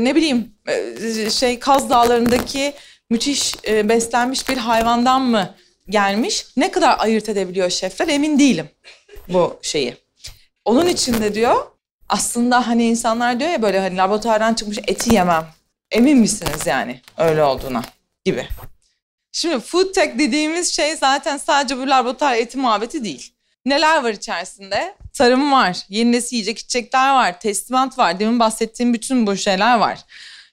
ne 0.00 0.14
bileyim 0.14 0.52
e, 0.68 1.30
şey 1.30 1.58
Kaz 1.58 1.90
Dağları'ndaki 1.90 2.72
müthiş 3.10 3.54
e, 3.68 3.88
beslenmiş 3.88 4.48
bir 4.48 4.56
hayvandan 4.56 5.22
mı 5.22 5.54
gelmiş? 5.88 6.46
Ne 6.56 6.70
kadar 6.70 6.96
ayırt 6.98 7.28
edebiliyor 7.28 7.70
şefler 7.70 8.08
emin 8.08 8.38
değilim 8.38 8.68
bu 9.28 9.58
şeyi. 9.62 9.96
Onun 10.64 10.86
için 10.86 11.20
de 11.20 11.34
diyor 11.34 11.66
aslında 12.08 12.66
hani 12.68 12.84
insanlar 12.86 13.40
diyor 13.40 13.50
ya 13.50 13.62
böyle 13.62 13.80
hani 13.80 13.96
laboratuvardan 13.96 14.54
çıkmış 14.54 14.78
eti 14.86 15.14
yemem. 15.14 15.46
Emin 15.90 16.18
misiniz 16.18 16.66
yani 16.66 17.00
öyle 17.16 17.44
olduğuna 17.44 17.82
gibi. 18.24 18.48
Şimdi 19.32 19.60
food 19.60 19.92
tech 19.92 20.18
dediğimiz 20.18 20.74
şey 20.74 20.96
zaten 20.96 21.36
sadece 21.36 21.78
bu 21.78 21.88
laboratuvar 21.88 22.34
eti 22.34 22.58
muhabbeti 22.58 23.04
değil. 23.04 23.32
Neler 23.66 24.02
var 24.02 24.10
içerisinde? 24.10 24.94
Tarım 25.12 25.52
var, 25.52 25.78
yeni 25.88 26.12
nesil 26.12 26.36
yiyecek 26.36 26.58
içecekler 26.58 27.14
var, 27.14 27.40
teslimat 27.40 27.98
var. 27.98 28.20
Demin 28.20 28.40
bahsettiğim 28.40 28.94
bütün 28.94 29.26
bu 29.26 29.36
şeyler 29.36 29.78
var. 29.78 29.98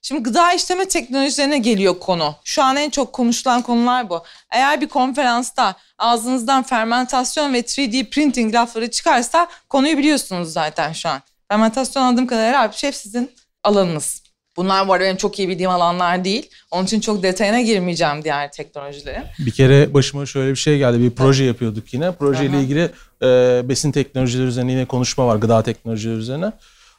Şimdi 0.02 0.24
gıda 0.24 0.54
işleme 0.54 0.88
teknolojilerine 0.88 1.58
geliyor 1.58 2.00
konu. 2.00 2.36
Şu 2.44 2.64
an 2.64 2.78
en 2.78 2.90
çok 2.90 3.14
konuşulan 3.14 3.62
konular 3.62 4.10
bu. 4.10 4.24
Eğer 4.52 4.82
bir 4.82 4.88
konferansta 4.88 5.76
ağzınızdan 5.98 6.64
fermentasyon 6.64 7.54
ve 7.54 7.60
3D 7.60 8.10
printing 8.10 8.56
lafları 8.56 8.92
çıkarsa 8.92 9.48
konuyu 9.70 9.98
biliyorsunuz 9.98 10.54
zaten 10.54 10.94
şu 10.94 11.10
an. 11.10 11.22
Fermentasyon 11.48 12.04
aldığım 12.04 12.28
kadarıyla 12.28 12.62
abi 12.62 12.76
şef 12.76 12.96
sizin 12.96 13.32
alanınız. 13.64 14.25
Bunlar 14.58 14.86
var 14.86 15.00
benim 15.00 15.18
çok 15.18 15.40
iyi 15.40 15.50
bildiğim 15.50 15.72
alanlar 15.72 16.24
değil. 16.24 16.50
Onun 16.72 16.86
için 16.86 17.00
çok 17.00 17.24
detayına 17.24 17.62
girmeyeceğim 17.62 18.24
diğer 18.24 18.52
teknolojilere. 18.52 19.24
Bir 19.40 19.52
kere 19.52 19.94
başıma 19.94 20.26
şöyle 20.26 20.52
bir 20.52 20.56
şey 20.56 20.78
geldi. 20.78 21.00
Bir 21.00 21.12
proje 21.12 21.44
evet. 21.44 21.54
yapıyorduk 21.54 21.94
yine. 21.94 22.12
Projeyle 22.12 22.62
ilgili 22.62 22.90
e, 23.22 23.62
besin 23.70 23.92
teknolojileri 23.92 24.48
üzerine 24.48 24.72
yine 24.72 24.86
konuşma 24.86 25.28
var. 25.28 25.36
Gıda 25.36 25.64
teknolojileri 25.64 26.18
üzerine. 26.18 26.52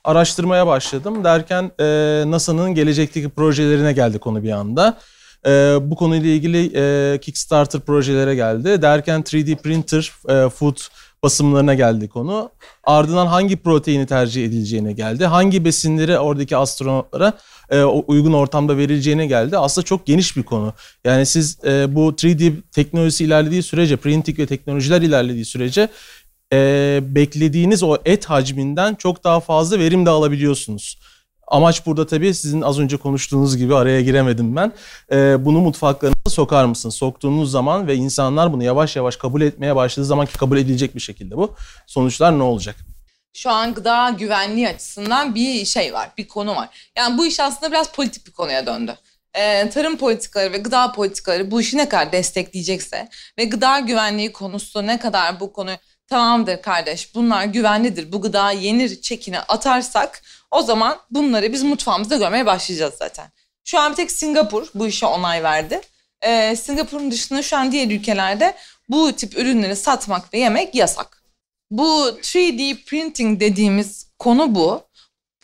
Araştırmaya 0.05 0.67
başladım. 0.67 1.25
Derken 1.25 1.71
e, 1.81 1.85
NASA'nın 2.27 2.75
gelecekteki 2.75 3.29
projelerine 3.29 3.93
geldi 3.93 4.19
konu 4.19 4.43
bir 4.43 4.51
anda. 4.51 4.99
E, 5.47 5.51
bu 5.81 5.97
konuyla 5.97 6.31
ilgili 6.31 6.73
e, 6.75 7.19
Kickstarter 7.19 7.81
projelere 7.81 8.35
geldi. 8.35 8.83
Derken 8.83 9.21
3D 9.21 9.57
printer, 9.57 10.13
e, 10.29 10.49
food 10.49 10.77
basımlarına 11.27 11.75
geldi 11.75 12.09
konu. 12.09 12.51
Ardından 12.85 13.27
hangi 13.27 13.57
proteini 13.57 14.07
tercih 14.07 14.45
edileceğine 14.45 14.93
geldi. 14.93 15.27
Hangi 15.27 15.65
besinleri 15.65 16.19
oradaki 16.19 16.57
astronotlara 16.57 17.33
e, 17.71 17.83
uygun 17.83 18.33
ortamda 18.33 18.77
verileceğine 18.77 19.27
geldi. 19.27 19.59
Aslında 19.59 19.85
çok 19.85 20.07
geniş 20.07 20.37
bir 20.37 20.43
konu. 20.43 20.73
Yani 21.05 21.27
siz 21.27 21.59
e, 21.65 21.95
bu 21.95 22.13
3D 22.13 22.53
teknolojisi 22.73 23.25
ilerlediği 23.25 23.63
sürece, 23.63 23.97
printing 23.97 24.39
ve 24.39 24.47
teknolojiler 24.47 25.03
ilerlediği 25.03 25.45
sürece 25.45 25.89
e, 26.53 27.01
beklediğiniz 27.03 27.83
o 27.83 27.97
et 28.05 28.25
hacminden 28.25 28.95
çok 28.95 29.25
daha 29.25 29.41
fazla 29.41 29.79
verim 29.79 30.07
de 30.07 30.11
alabiliyorsunuz. 30.11 30.99
Amaç 31.47 31.87
burada 31.87 32.07
tabii 32.07 32.35
sizin 32.35 32.61
az 32.61 32.79
önce 32.79 32.97
konuştuğunuz 32.97 33.57
gibi 33.57 33.75
araya 33.75 34.01
giremedim 34.01 34.57
ben. 34.57 34.73
Ee, 35.13 35.45
bunu 35.45 35.61
mutfaklarınıza 35.61 36.31
sokar 36.31 36.65
mısın? 36.65 36.91
Soktuğunuz 36.91 37.51
zaman 37.51 37.87
ve 37.87 37.95
insanlar 37.95 38.53
bunu 38.53 38.65
yavaş 38.65 38.97
yavaş 38.97 39.17
kabul 39.17 39.41
etmeye 39.41 39.77
başladığı 39.77 40.07
zaman 40.07 40.27
ki 40.27 40.39
kabul 40.39 40.59
edilecek 40.59 40.95
bir 40.95 41.01
şekilde 41.01 41.37
bu. 41.37 41.55
Sonuçlar 41.87 42.39
ne 42.39 42.43
olacak? 42.43 42.77
Şu 43.33 43.51
an 43.51 43.75
gıda 43.75 44.11
güvenliği 44.11 44.69
açısından 44.69 45.35
bir 45.35 45.65
şey 45.65 45.93
var, 45.93 46.11
bir 46.19 46.29
konu 46.29 46.57
var. 46.57 46.91
Yani 46.97 47.19
bu 47.19 47.27
iş 47.27 47.41
aslında 47.41 47.73
biraz 47.73 47.93
politik 47.93 48.27
bir 48.27 48.33
konuya 48.33 48.67
döndü. 48.67 48.97
Ee, 49.35 49.71
tarım 49.71 49.97
politikaları 49.99 50.53
ve 50.53 50.59
gıda 50.59 50.93
politikaları 50.93 51.51
bu 51.51 51.61
işi 51.61 51.77
ne 51.77 51.89
kadar 51.89 52.13
destekleyecekse 52.13 53.09
ve 53.39 53.45
gıda 53.45 53.81
güvenliği 53.81 54.33
konusu 54.33 54.87
ne 54.87 54.99
kadar 54.99 55.41
bu 55.41 55.53
konu 55.53 55.71
tamamdır 56.09 56.63
kardeş 56.63 57.15
bunlar 57.15 57.45
güvenlidir 57.45 58.13
bu 58.13 58.21
gıda 58.23 58.51
yenir 58.51 59.01
çekini 59.01 59.41
atarsak 59.41 60.23
o 60.51 60.63
zaman 60.63 60.99
bunları 61.11 61.53
biz 61.53 61.63
mutfağımızda 61.63 62.17
görmeye 62.17 62.47
başlayacağız 62.47 62.95
zaten. 62.99 63.27
Şu 63.65 63.79
an 63.81 63.91
bir 63.91 63.97
tek 63.97 64.11
Singapur 64.11 64.67
bu 64.75 64.87
işe 64.87 65.07
onay 65.07 65.43
verdi. 65.43 65.81
Ee, 66.23 66.57
Singapur'un 66.57 67.11
dışında 67.11 67.43
şu 67.43 67.57
an 67.57 67.73
diğer 67.73 67.91
ülkelerde 67.91 68.55
bu 68.89 69.13
tip 69.13 69.39
ürünleri 69.39 69.77
satmak 69.77 70.35
ve 70.35 70.39
yemek 70.39 70.75
yasak. 70.75 71.23
Bu 71.71 72.09
3D 72.09 72.85
printing 72.85 73.41
dediğimiz 73.41 74.07
konu 74.19 74.55
bu. 74.55 74.83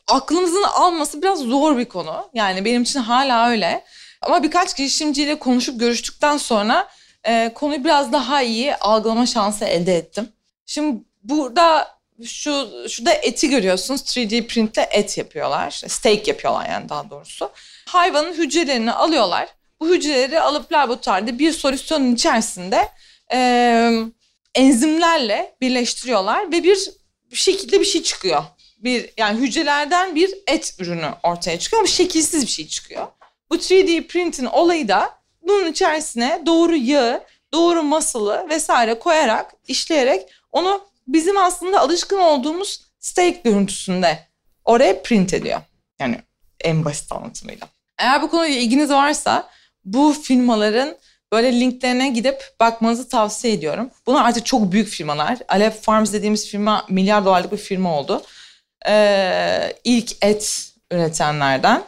Aklımızın 0.08 0.62
alması 0.62 1.22
biraz 1.22 1.38
zor 1.38 1.78
bir 1.78 1.84
konu. 1.84 2.30
Yani 2.34 2.64
benim 2.64 2.82
için 2.82 3.00
hala 3.00 3.48
öyle. 3.48 3.84
Ama 4.22 4.42
birkaç 4.42 4.76
girişimciyle 4.76 5.38
konuşup 5.38 5.80
görüştükten 5.80 6.36
sonra 6.36 6.88
e, 7.24 7.52
konuyu 7.54 7.84
biraz 7.84 8.12
daha 8.12 8.42
iyi 8.42 8.76
algılama 8.76 9.26
şansı 9.26 9.64
elde 9.64 9.96
ettim. 9.96 10.28
Şimdi 10.66 11.04
burada 11.22 11.88
şu 12.24 12.68
şurada 12.88 13.12
eti 13.12 13.50
görüyorsunuz. 13.50 14.00
3D 14.00 14.46
printle 14.46 14.88
et 14.90 15.18
yapıyorlar. 15.18 15.70
Steak 15.70 16.28
yapıyorlar 16.28 16.68
yani 16.68 16.88
daha 16.88 17.10
doğrusu. 17.10 17.50
Hayvanın 17.88 18.32
hücrelerini 18.32 18.92
alıyorlar. 18.92 19.48
Bu 19.80 19.88
hücreleri 19.88 20.40
alıp 20.40 20.72
laboratuvarda 20.72 21.38
bir 21.38 21.52
solüsyonun 21.52 22.14
içerisinde 22.14 22.88
e, 23.32 23.90
enzimlerle 24.54 25.54
birleştiriyorlar 25.60 26.52
ve 26.52 26.62
bir 26.62 26.92
şekilde 27.32 27.80
bir 27.80 27.84
şey 27.84 28.02
çıkıyor. 28.02 28.42
Bir 28.78 29.10
yani 29.16 29.40
hücrelerden 29.40 30.14
bir 30.14 30.34
et 30.46 30.74
ürünü 30.78 31.10
ortaya 31.22 31.58
çıkıyor 31.58 31.80
ama 31.80 31.86
şekilsiz 31.86 32.42
bir 32.42 32.50
şey 32.50 32.68
çıkıyor. 32.68 33.06
Bu 33.50 33.56
3D 33.56 34.06
printin 34.06 34.46
olayı 34.46 34.88
da 34.88 35.10
bunun 35.42 35.70
içerisine 35.70 36.42
doğru 36.46 36.76
yağı, 36.76 37.24
doğru 37.52 37.82
masılı 37.82 38.46
vesaire 38.48 38.98
koyarak, 38.98 39.54
işleyerek 39.68 40.30
onu 40.52 40.91
bizim 41.06 41.36
aslında 41.36 41.80
alışkın 41.80 42.18
olduğumuz 42.18 42.80
steak 42.98 43.44
görüntüsünde 43.44 44.18
oraya 44.64 45.02
print 45.02 45.34
ediyor. 45.34 45.60
Yani 46.00 46.18
en 46.60 46.84
basit 46.84 47.12
anlatımıyla. 47.12 47.68
Eğer 47.98 48.22
bu 48.22 48.30
konuyla 48.30 48.56
ilginiz 48.56 48.90
varsa 48.90 49.48
bu 49.84 50.12
firmaların 50.22 50.96
böyle 51.32 51.60
linklerine 51.60 52.08
gidip 52.08 52.42
bakmanızı 52.60 53.08
tavsiye 53.08 53.54
ediyorum. 53.54 53.90
Bunlar 54.06 54.24
artık 54.24 54.46
çok 54.46 54.72
büyük 54.72 54.88
firmalar. 54.88 55.38
Aleph 55.48 55.80
Farms 55.82 56.12
dediğimiz 56.12 56.48
firma 56.48 56.86
milyar 56.88 57.24
dolarlık 57.24 57.52
bir 57.52 57.56
firma 57.56 57.98
oldu. 57.98 58.22
Ee, 58.88 59.72
ilk 59.84 60.24
et 60.24 60.72
üretenlerden. 60.90 61.82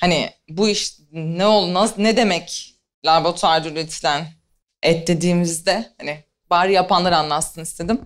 Hani 0.00 0.30
bu 0.48 0.68
iş 0.68 0.98
ne 1.12 1.46
ol 1.46 1.74
nasıl 1.74 2.02
ne 2.02 2.16
demek 2.16 2.74
laboratuvarda 3.04 3.68
üretilen 3.68 4.26
et 4.82 5.08
dediğimizde 5.08 5.92
hani 6.00 6.24
bari 6.50 6.72
yapanlar 6.72 7.12
anlatsın 7.12 7.62
istedim 7.62 8.00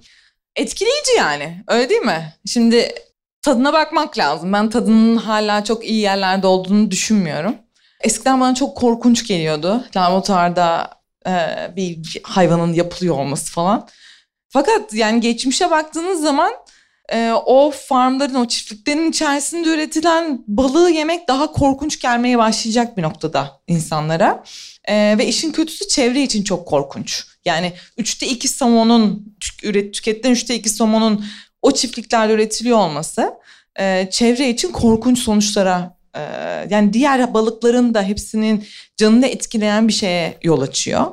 etkileyici 0.56 1.12
yani. 1.16 1.64
Öyle 1.68 1.88
değil 1.88 2.00
mi? 2.00 2.32
Şimdi 2.46 2.94
tadına 3.42 3.72
bakmak 3.72 4.18
lazım. 4.18 4.52
Ben 4.52 4.70
tadının 4.70 5.16
hala 5.16 5.64
çok 5.64 5.84
iyi 5.84 6.00
yerlerde 6.00 6.46
olduğunu 6.46 6.90
düşünmüyorum. 6.90 7.54
Eskiden 8.00 8.40
bana 8.40 8.54
çok 8.54 8.76
korkunç 8.76 9.26
geliyordu. 9.26 9.84
Laboratuvarda 9.96 10.90
e, 11.26 11.32
bir 11.76 12.20
hayvanın 12.22 12.72
yapılıyor 12.72 13.18
olması 13.18 13.52
falan. 13.52 13.88
Fakat 14.48 14.94
yani 14.94 15.20
geçmişe 15.20 15.70
baktığınız 15.70 16.20
zaman 16.20 16.52
e, 17.12 17.32
o 17.32 17.70
farmların, 17.70 18.34
o 18.34 18.48
çiftliklerin 18.48 19.10
içerisinde 19.10 19.68
üretilen 19.68 20.44
balığı 20.46 20.90
yemek 20.90 21.28
daha 21.28 21.52
korkunç 21.52 22.00
gelmeye 22.00 22.38
başlayacak 22.38 22.96
bir 22.96 23.02
noktada 23.02 23.60
insanlara. 23.66 24.44
E, 24.84 25.18
ve 25.18 25.26
işin 25.26 25.52
kötüsü 25.52 25.88
çevre 25.88 26.22
için 26.22 26.42
çok 26.42 26.68
korkunç. 26.68 27.24
Yani 27.44 27.72
üçte 27.98 28.26
iki 28.26 28.48
somonun, 28.48 29.36
üret, 29.62 29.94
tüketilen 29.94 30.32
üçte 30.32 30.54
iki 30.54 30.68
somonun 30.68 31.24
o 31.62 31.72
çiftliklerde 31.72 32.32
üretiliyor 32.32 32.78
olması 32.78 33.34
e, 33.78 34.08
çevre 34.10 34.50
için 34.50 34.72
korkunç 34.72 35.18
sonuçlara 35.18 35.96
e, 36.14 36.20
yani 36.70 36.92
diğer 36.92 37.34
balıkların 37.34 37.94
da 37.94 38.02
hepsinin 38.02 38.66
canını 38.96 39.26
etkileyen 39.26 39.88
bir 39.88 39.92
şeye 39.92 40.38
yol 40.42 40.60
açıyor. 40.60 41.06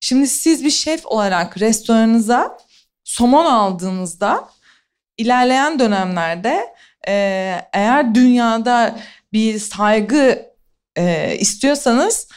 Şimdi 0.00 0.26
siz 0.26 0.64
bir 0.64 0.70
şef 0.70 1.06
olarak 1.06 1.60
restoranınıza 1.60 2.58
somon 3.04 3.44
aldığınızda 3.44 4.48
ilerleyen 5.18 5.78
dönemlerde 5.78 6.74
e, 7.08 7.12
eğer 7.72 8.14
dünyada 8.14 8.98
bir 9.32 9.58
saygı 9.58 10.46
e, 10.96 11.36
istiyorsanız 11.38 12.28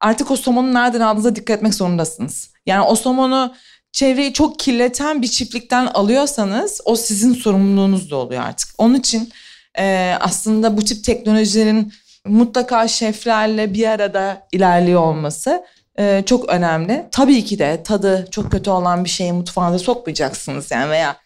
artık 0.00 0.30
o 0.30 0.36
somonu 0.36 0.74
nereden 0.74 1.00
aldığınıza 1.00 1.36
dikkat 1.36 1.56
etmek 1.56 1.74
zorundasınız. 1.74 2.50
Yani 2.66 2.82
o 2.82 2.94
somonu 2.94 3.54
çevreyi 3.92 4.32
çok 4.32 4.58
kirleten 4.58 5.22
bir 5.22 5.28
çiftlikten 5.28 5.86
alıyorsanız 5.86 6.80
o 6.84 6.96
sizin 6.96 7.34
sorumluluğunuz 7.34 8.10
da 8.10 8.16
oluyor 8.16 8.42
artık. 8.42 8.68
Onun 8.78 8.94
için 8.94 9.32
e, 9.78 10.14
aslında 10.20 10.76
bu 10.76 10.84
tip 10.84 11.04
teknolojilerin 11.04 11.92
mutlaka 12.26 12.88
şeflerle 12.88 13.74
bir 13.74 13.88
arada 13.88 14.46
ilerliyor 14.52 15.00
olması 15.00 15.64
e, 15.98 16.22
çok 16.26 16.48
önemli. 16.48 17.06
Tabii 17.12 17.44
ki 17.44 17.58
de 17.58 17.82
tadı 17.82 18.28
çok 18.30 18.52
kötü 18.52 18.70
olan 18.70 19.04
bir 19.04 19.10
şeyi 19.10 19.32
mutfağınıza 19.32 19.84
sokmayacaksınız 19.84 20.70
yani 20.70 20.90
veya 20.90 21.16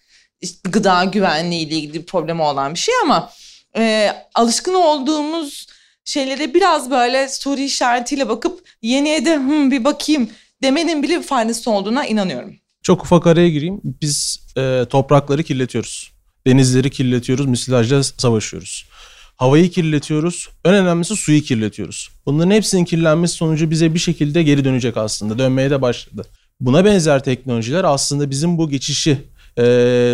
işte 0.40 0.70
gıda 0.70 1.04
güvenliği 1.04 1.66
ile 1.66 1.74
ilgili 1.74 1.94
bir 1.94 2.06
problemi 2.06 2.42
olan 2.42 2.74
bir 2.74 2.78
şey 2.78 2.94
ama 3.02 3.30
e, 3.76 4.12
alışkın 4.34 4.74
olduğumuz 4.74 5.66
şeylere 6.04 6.54
biraz 6.54 6.90
böyle 6.90 7.28
soru 7.28 7.60
işaretiyle 7.60 8.28
bakıp 8.28 8.60
yeniye 8.82 9.24
de 9.24 9.36
hmm, 9.36 9.70
bir 9.70 9.84
bakayım 9.84 10.30
demenin 10.62 11.02
bile 11.02 11.18
bir 11.18 11.22
faydası 11.22 11.70
olduğuna 11.70 12.06
inanıyorum. 12.06 12.56
Çok 12.82 13.02
ufak 13.04 13.26
araya 13.26 13.50
gireyim. 13.50 13.80
Biz 13.84 14.46
e, 14.56 14.86
toprakları 14.90 15.42
kirletiyoruz. 15.42 16.12
Denizleri 16.46 16.90
kirletiyoruz, 16.90 17.46
müsilajla 17.46 18.02
savaşıyoruz. 18.02 18.86
Havayı 19.36 19.70
kirletiyoruz. 19.70 20.48
En 20.64 20.74
önemlisi 20.74 21.16
suyu 21.16 21.42
kirletiyoruz. 21.42 22.10
Bunların 22.26 22.50
hepsinin 22.50 22.84
kirlenmesi 22.84 23.34
sonucu 23.34 23.70
bize 23.70 23.94
bir 23.94 23.98
şekilde 23.98 24.42
geri 24.42 24.64
dönecek 24.64 24.96
aslında. 24.96 25.38
Dönmeye 25.38 25.70
de 25.70 25.82
başladı. 25.82 26.26
Buna 26.60 26.84
benzer 26.84 27.24
teknolojiler 27.24 27.84
aslında 27.84 28.30
bizim 28.30 28.58
bu 28.58 28.70
geçişi 28.70 29.18
e, 29.60 29.62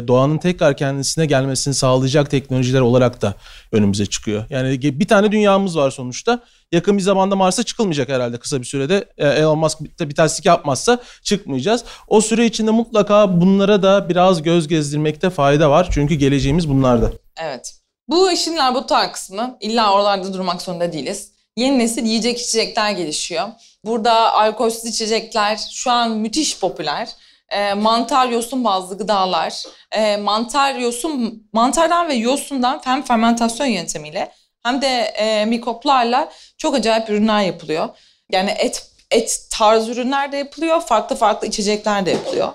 doğanın 0.08 0.38
tekrar 0.38 0.76
kendisine 0.76 1.26
gelmesini 1.26 1.74
sağlayacak 1.74 2.30
teknolojiler 2.30 2.80
olarak 2.80 3.22
da 3.22 3.34
önümüze 3.72 4.06
çıkıyor. 4.06 4.44
Yani 4.50 4.82
bir 4.82 5.08
tane 5.08 5.32
dünyamız 5.32 5.76
var 5.76 5.90
sonuçta. 5.90 6.40
Yakın 6.72 6.98
bir 6.98 7.02
zamanda 7.02 7.36
Mars'a 7.36 7.62
çıkılmayacak 7.62 8.08
herhalde 8.08 8.38
kısa 8.38 8.60
bir 8.60 8.66
sürede. 8.66 9.04
E, 9.18 9.28
Elon 9.28 9.58
Musk 9.58 9.80
bir 10.00 10.14
terslik 10.14 10.46
yapmazsa 10.46 10.98
çıkmayacağız. 11.22 11.84
O 12.08 12.20
süre 12.20 12.46
içinde 12.46 12.70
mutlaka 12.70 13.40
bunlara 13.40 13.82
da 13.82 14.08
biraz 14.08 14.42
göz 14.42 14.68
gezdirmekte 14.68 15.30
fayda 15.30 15.70
var. 15.70 15.88
Çünkü 15.90 16.14
geleceğimiz 16.14 16.68
bunlarda. 16.68 17.12
Evet. 17.36 17.74
Bu 18.08 18.32
işin 18.32 18.56
laboratuvar 18.56 19.12
kısmı. 19.12 19.56
İlla 19.60 19.92
oralarda 19.92 20.34
durmak 20.34 20.62
zorunda 20.62 20.92
değiliz. 20.92 21.32
Yeni 21.56 21.78
nesil 21.78 22.04
yiyecek 22.04 22.40
içecekler 22.40 22.90
gelişiyor. 22.90 23.48
Burada 23.84 24.32
alkolsüz 24.32 24.84
içecekler 24.84 25.60
şu 25.72 25.90
an 25.90 26.10
müthiş 26.10 26.60
popüler. 26.60 27.08
E, 27.48 27.74
mantar, 27.74 28.28
yosun 28.28 28.64
bazlı 28.64 28.98
gıdalar, 28.98 29.62
e, 29.92 30.16
mantar, 30.16 30.74
yosun, 30.74 31.42
mantardan 31.52 32.08
ve 32.08 32.14
yosundan 32.14 32.80
hem 32.84 33.02
fermentasyon 33.02 33.66
yöntemiyle 33.66 34.32
hem 34.62 34.82
de 34.82 34.86
e, 34.98 35.44
mikroplarla 35.44 36.32
çok 36.58 36.74
acayip 36.74 37.10
ürünler 37.10 37.42
yapılıyor. 37.42 37.88
Yani 38.32 38.50
et 38.50 38.90
et 39.10 39.40
tarzı 39.50 39.92
ürünler 39.92 40.32
de 40.32 40.36
yapılıyor, 40.36 40.80
farklı 40.80 41.16
farklı 41.16 41.46
içecekler 41.46 42.06
de 42.06 42.10
yapılıyor 42.10 42.52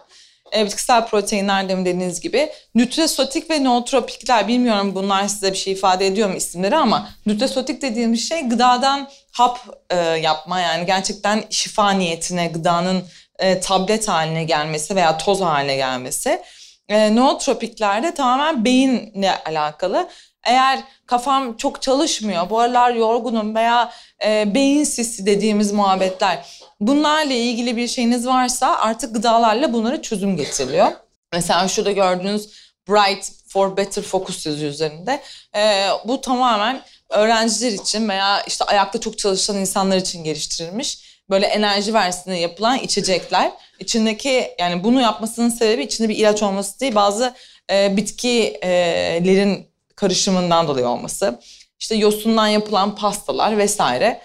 e, 0.56 0.66
bitkisel 0.66 1.06
proteinler 1.08 1.70
demin 1.70 1.86
dediğiniz 1.86 2.22
gibi. 2.22 2.50
Nütresotik 2.76 3.50
ve 3.50 3.64
nootropikler 3.64 4.48
bilmiyorum 4.48 4.96
bunlar 4.96 5.28
size 5.28 5.52
bir 5.52 5.58
şey 5.58 5.74
ifade 5.74 6.08
ediyor 6.08 6.30
mu 6.30 6.36
isimleri 6.36 6.76
ama 6.76 7.10
nütresotik 7.26 7.82
dediğimiz 7.82 8.30
şey 8.30 8.42
gıdadan 8.42 9.10
hap 9.32 9.60
e, 9.90 9.96
yapma 9.98 10.60
yani 10.60 10.86
gerçekten 10.86 11.44
şifa 11.50 11.92
niyetine 11.92 12.48
gıdanın 12.48 13.04
e, 13.42 13.60
tablet 13.60 14.08
haline 14.08 14.44
gelmesi 14.44 14.96
veya 14.96 15.18
toz 15.18 15.42
haline 15.42 15.76
gelmesi. 15.76 16.42
E, 16.90 17.16
nootropiklerde 17.16 18.14
tamamen 18.14 18.66
beyinle 18.66 19.44
alakalı. 19.44 20.10
Eğer 20.44 20.80
kafam 21.06 21.58
çok 21.58 21.82
çalışmıyor, 21.82 22.50
bu 22.50 22.60
aralar 22.60 22.92
yorgunum 22.92 23.56
veya 23.56 23.92
e, 24.26 24.56
beyin 24.56 24.84
sisi 24.84 25.26
dediğimiz 25.26 25.72
muhabbetler 25.72 26.46
bunlarla 26.80 27.34
ilgili 27.34 27.78
bir 27.78 27.88
şeyiniz 27.88 28.28
varsa 28.28 28.78
artık 28.78 29.16
gıdalarla 29.16 29.74
bunları 29.74 30.02
çözüm 30.02 30.38
getiriliyor. 30.38 30.92
Mesela 31.34 31.68
şurada 31.68 31.92
gördüğünüz 31.92 32.50
Bright 32.90 33.32
for 33.48 33.78
Better 33.78 34.04
Focus 34.04 34.46
yazıyor 34.46 34.72
üzerinde. 34.72 35.22
E, 35.56 35.88
bu 36.06 36.22
tamamen 36.22 36.82
öğrenciler 37.10 37.72
için 37.72 38.10
veya 38.10 38.42
işte 38.42 38.66
ayakta 38.66 39.00
çok 39.00 39.18
çalışan 39.18 39.58
insanlar 39.58 39.98
için 39.98 40.24
geliştirilmiş 40.24 41.11
böyle 41.32 41.46
enerji 41.46 41.94
versine 41.94 42.40
yapılan 42.40 42.78
içecekler. 42.78 43.52
İçindeki 43.80 44.52
yani 44.60 44.84
bunu 44.84 45.02
yapmasının 45.02 45.50
sebebi 45.50 45.84
içinde 45.84 46.10
bir 46.10 46.16
ilaç 46.16 46.44
olması 46.44 46.80
değil 46.80 46.96
bazı 46.96 47.34
e, 47.72 47.98
bitkilerin 47.98 49.68
karışımından 49.96 50.68
dolayı 50.68 50.88
olması. 50.88 51.40
İşte 51.80 51.96
yosundan 51.96 52.48
yapılan 52.48 52.96
pastalar 52.96 53.58
vesaire. 53.58 54.22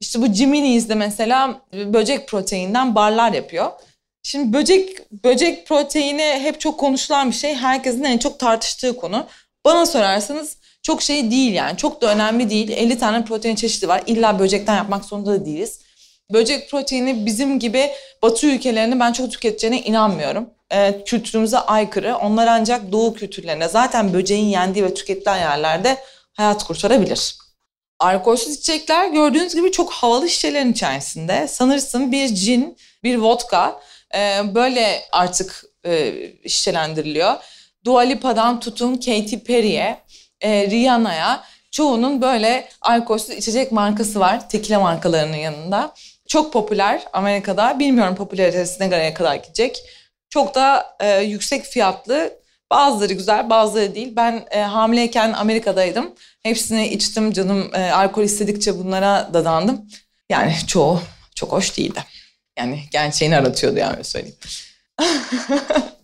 İşte 0.00 0.22
bu 0.22 0.26
Jiminy's 0.26 0.88
de 0.88 0.94
mesela 0.94 1.60
böcek 1.72 2.28
proteinden 2.28 2.94
barlar 2.94 3.32
yapıyor. 3.32 3.72
Şimdi 4.22 4.52
böcek 4.52 5.12
böcek 5.24 5.66
proteini 5.66 6.22
hep 6.22 6.60
çok 6.60 6.80
konuşulan 6.80 7.30
bir 7.30 7.36
şey. 7.36 7.54
Herkesin 7.54 8.04
en 8.04 8.18
çok 8.18 8.38
tartıştığı 8.38 8.96
konu. 8.96 9.26
Bana 9.64 9.86
sorarsanız 9.86 10.56
çok 10.82 11.02
şey 11.02 11.30
değil 11.30 11.52
yani. 11.52 11.76
Çok 11.76 12.02
da 12.02 12.14
önemli 12.14 12.50
değil. 12.50 12.68
50 12.70 12.98
tane 12.98 13.24
protein 13.24 13.54
çeşidi 13.54 13.88
var. 13.88 14.02
İlla 14.06 14.38
böcekten 14.38 14.76
yapmak 14.76 15.04
zorunda 15.04 15.32
da 15.32 15.44
değiliz. 15.46 15.80
Böcek 16.32 16.70
proteini 16.70 17.26
bizim 17.26 17.58
gibi 17.58 17.90
batı 18.22 18.46
ülkelerini 18.46 19.00
ben 19.00 19.12
çok 19.12 19.32
tüketeceğine 19.32 19.82
inanmıyorum. 19.82 20.50
Ee, 20.72 21.04
kültürümüze 21.06 21.58
aykırı. 21.58 22.16
Onlar 22.16 22.46
ancak 22.46 22.92
doğu 22.92 23.14
kültürlerine 23.14 23.68
zaten 23.68 24.12
böceğin 24.12 24.46
yendiği 24.46 24.84
ve 24.84 24.94
tüketilen 24.94 25.38
yerlerde 25.38 25.98
hayat 26.32 26.64
kurtarabilir. 26.64 27.36
Alkolsüz 27.98 28.54
içecekler 28.54 29.08
gördüğünüz 29.08 29.54
gibi 29.54 29.72
çok 29.72 29.92
havalı 29.92 30.28
şişelerin 30.28 30.72
içerisinde. 30.72 31.48
Sanırsın 31.48 32.12
bir 32.12 32.34
cin, 32.34 32.76
bir 33.04 33.16
vodka 33.16 33.80
e, 34.14 34.40
böyle 34.54 35.02
artık 35.12 35.64
e, 35.86 36.14
şişelendiriliyor. 36.48 37.36
Dua 37.84 38.00
Lipa'dan 38.00 38.60
tutun 38.60 38.94
Katy 38.94 39.36
Perry'e, 39.36 40.00
e, 40.40 40.70
Rihanna'ya 40.70 41.44
çoğunun 41.70 42.22
böyle 42.22 42.68
alkolsüz 42.80 43.30
içecek 43.30 43.72
markası 43.72 44.20
var. 44.20 44.48
Tekile 44.48 44.76
markalarının 44.76 45.36
yanında. 45.36 45.94
Çok 46.28 46.52
popüler 46.52 47.02
Amerika'da. 47.12 47.78
Bilmiyorum 47.78 48.14
popülaritesi 48.14 48.82
ne 48.82 49.14
kadar 49.14 49.34
gidecek. 49.34 49.82
Çok 50.30 50.54
da 50.54 50.96
e, 51.00 51.20
yüksek 51.20 51.64
fiyatlı. 51.64 52.38
Bazıları 52.70 53.12
güzel, 53.12 53.50
bazıları 53.50 53.94
değil. 53.94 54.12
Ben 54.16 54.46
e, 54.50 54.60
hamileyken 54.60 55.32
Amerika'daydım. 55.32 56.14
Hepsini 56.42 56.88
içtim 56.88 57.32
canım. 57.32 57.74
E, 57.74 57.90
alkol 57.90 58.22
istedikçe 58.22 58.78
bunlara 58.78 59.30
dadandım. 59.34 59.88
Yani 60.30 60.54
çoğu 60.66 61.00
çok 61.34 61.52
hoş 61.52 61.76
değildi. 61.76 62.04
Yani 62.58 62.80
gerçeğini 62.90 63.36
aratıyordu 63.36 63.78
yani 63.78 64.04
söyleyeyim. 64.04 64.36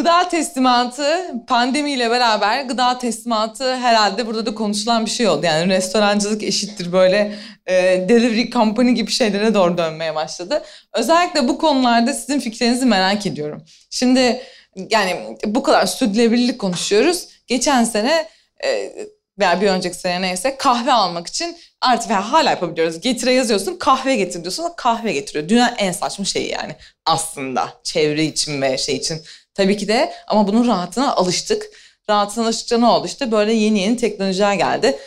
Gıda 0.00 0.28
teslimatı 0.28 1.34
pandemiyle 1.46 2.10
beraber 2.10 2.62
gıda 2.62 2.98
teslimatı 2.98 3.76
herhalde 3.76 4.26
burada 4.26 4.46
da 4.46 4.54
konuşulan 4.54 5.06
bir 5.06 5.10
şey 5.10 5.28
oldu. 5.28 5.46
Yani 5.46 5.74
restorancılık 5.74 6.42
eşittir 6.42 6.92
böyle 6.92 7.34
e, 7.66 7.74
delivery 8.08 8.50
company 8.50 8.90
gibi 8.90 9.10
şeylere 9.10 9.54
doğru 9.54 9.78
dönmeye 9.78 10.14
başladı. 10.14 10.62
Özellikle 10.92 11.48
bu 11.48 11.58
konularda 11.58 12.12
sizin 12.12 12.40
fikrinizi 12.40 12.86
merak 12.86 13.26
ediyorum. 13.26 13.64
Şimdi 13.90 14.42
yani 14.90 15.36
bu 15.44 15.62
kadar 15.62 15.86
sürdürülebilirlik 15.86 16.58
konuşuyoruz. 16.58 17.28
Geçen 17.46 17.84
sene 17.84 18.28
e, 18.64 18.92
veya 19.38 19.60
bir 19.60 19.68
önceki 19.68 19.96
sene 19.96 20.22
neyse 20.22 20.56
kahve 20.56 20.92
almak 20.92 21.26
için 21.26 21.56
artık 21.80 22.10
hala 22.10 22.50
yapabiliyoruz. 22.50 23.00
Getire 23.00 23.32
yazıyorsun 23.32 23.76
kahve 23.76 24.16
getir 24.16 24.40
diyorsun 24.42 24.72
kahve 24.76 25.12
getiriyor. 25.12 25.48
Dünyanın 25.48 25.76
en 25.78 25.92
saçma 25.92 26.24
şeyi 26.24 26.50
yani 26.50 26.76
aslında 27.06 27.72
çevre 27.84 28.24
için 28.24 28.62
ve 28.62 28.78
şey 28.78 28.96
için. 28.96 29.22
Tabii 29.60 29.76
ki 29.76 29.88
de 29.88 30.12
ama 30.26 30.48
bunun 30.48 30.66
rahatına 30.66 31.16
alıştık. 31.16 31.62
Rahatına 32.10 32.44
alıştıkça 32.44 32.78
ne 32.78 32.86
oldu 32.86 33.06
işte 33.06 33.32
böyle 33.32 33.52
yeni 33.52 33.78
yeni 33.78 33.96
teknolojiler 33.96 34.54
geldi. 34.54 34.98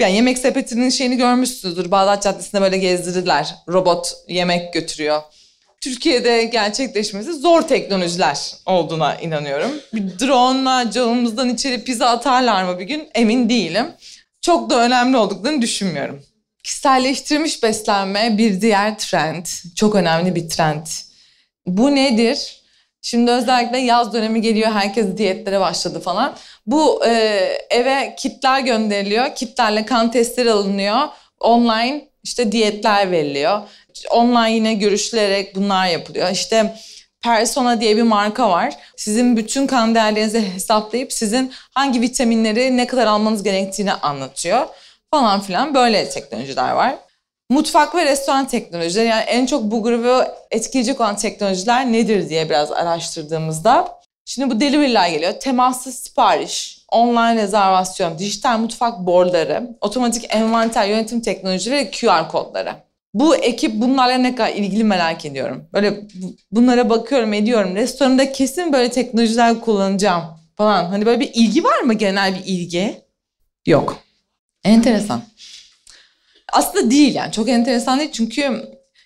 Yani 0.00 0.14
yemek 0.14 0.38
sepetinin 0.38 0.90
şeyini 0.90 1.16
görmüşsünüzdür. 1.16 1.90
Bağdat 1.90 2.22
Caddesi'nde 2.22 2.60
böyle 2.60 2.78
gezdirdiler. 2.78 3.54
Robot 3.68 4.12
yemek 4.28 4.72
götürüyor. 4.72 5.22
Türkiye'de 5.80 6.44
gerçekleşmesi 6.44 7.32
zor 7.32 7.62
teknolojiler 7.62 8.54
olduğuna 8.66 9.14
inanıyorum. 9.16 9.70
Bir 9.94 10.18
drone'la 10.18 10.90
camımızdan 10.90 11.48
içeri 11.48 11.84
pizza 11.84 12.06
atarlar 12.06 12.64
mı 12.64 12.78
bir 12.78 12.84
gün 12.84 13.08
emin 13.14 13.48
değilim. 13.48 13.86
Çok 14.40 14.70
da 14.70 14.80
önemli 14.80 15.16
olduklarını 15.16 15.62
düşünmüyorum. 15.62 16.22
Kişiselleştirilmiş 16.64 17.62
beslenme 17.62 18.38
bir 18.38 18.60
diğer 18.60 18.98
trend. 18.98 19.46
Çok 19.76 19.94
önemli 19.94 20.34
bir 20.34 20.48
trend. 20.48 20.86
Bu 21.66 21.94
nedir? 21.94 22.59
Şimdi 23.02 23.30
özellikle 23.30 23.78
yaz 23.78 24.12
dönemi 24.12 24.40
geliyor. 24.40 24.72
Herkes 24.72 25.16
diyetlere 25.16 25.60
başladı 25.60 26.00
falan. 26.00 26.36
Bu 26.66 27.06
e, 27.06 27.10
eve 27.70 28.14
kitler 28.18 28.60
gönderiliyor. 28.60 29.34
Kitlerle 29.34 29.86
kan 29.86 30.10
testleri 30.10 30.52
alınıyor. 30.52 30.98
Online 31.40 32.08
işte 32.22 32.52
diyetler 32.52 33.10
veriliyor. 33.10 33.60
Online 34.10 34.52
yine 34.52 34.74
görüşülerek 34.74 35.56
bunlar 35.56 35.86
yapılıyor. 35.86 36.30
İşte 36.30 36.74
Persona 37.22 37.80
diye 37.80 37.96
bir 37.96 38.02
marka 38.02 38.50
var. 38.50 38.74
Sizin 38.96 39.36
bütün 39.36 39.66
kan 39.66 39.94
değerlerinizi 39.94 40.52
hesaplayıp 40.54 41.12
sizin 41.12 41.52
hangi 41.74 42.00
vitaminleri 42.00 42.76
ne 42.76 42.86
kadar 42.86 43.06
almanız 43.06 43.42
gerektiğini 43.42 43.92
anlatıyor. 43.92 44.66
Falan 45.10 45.40
filan 45.40 45.74
böyle 45.74 46.08
teknolojiler 46.08 46.72
var. 46.72 46.94
Mutfak 47.50 47.94
ve 47.94 48.04
restoran 48.04 48.46
teknolojileri 48.48 49.08
yani 49.08 49.22
en 49.22 49.46
çok 49.46 49.62
bu 49.62 49.82
grubu 49.82 50.24
etkileyecek 50.50 51.00
olan 51.00 51.16
teknolojiler 51.16 51.92
nedir 51.92 52.28
diye 52.28 52.50
biraz 52.50 52.72
araştırdığımızda. 52.72 54.00
Şimdi 54.24 54.54
bu 54.54 54.60
delivery'ler 54.60 55.08
geliyor. 55.08 55.32
Temassız 55.32 55.94
sipariş, 55.94 56.84
online 56.88 57.42
rezervasyon, 57.42 58.18
dijital 58.18 58.58
mutfak 58.58 58.98
boardları, 59.06 59.76
otomatik 59.80 60.34
envanter 60.34 60.88
yönetim 60.88 61.20
teknolojileri 61.20 61.76
ve 61.76 61.90
QR 61.90 62.28
kodları. 62.28 62.74
Bu 63.14 63.36
ekip 63.36 63.74
bunlarla 63.74 64.14
ne 64.14 64.34
kadar 64.34 64.52
ilgili 64.52 64.84
merak 64.84 65.24
ediyorum. 65.24 65.68
Böyle 65.72 66.00
bunlara 66.52 66.90
bakıyorum 66.90 67.32
ediyorum. 67.32 67.74
Restoranda 67.74 68.32
kesin 68.32 68.72
böyle 68.72 68.90
teknolojiler 68.90 69.60
kullanacağım 69.60 70.22
falan. 70.56 70.84
Hani 70.84 71.06
böyle 71.06 71.20
bir 71.20 71.30
ilgi 71.34 71.64
var 71.64 71.80
mı 71.80 71.94
genel 71.94 72.34
bir 72.34 72.44
ilgi? 72.46 73.00
Yok. 73.66 73.96
Enteresan. 74.64 75.22
Aslında 76.52 76.90
değil 76.90 77.14
yani 77.14 77.32
çok 77.32 77.48
enteresan 77.48 77.98
değil 77.98 78.12
çünkü 78.12 78.42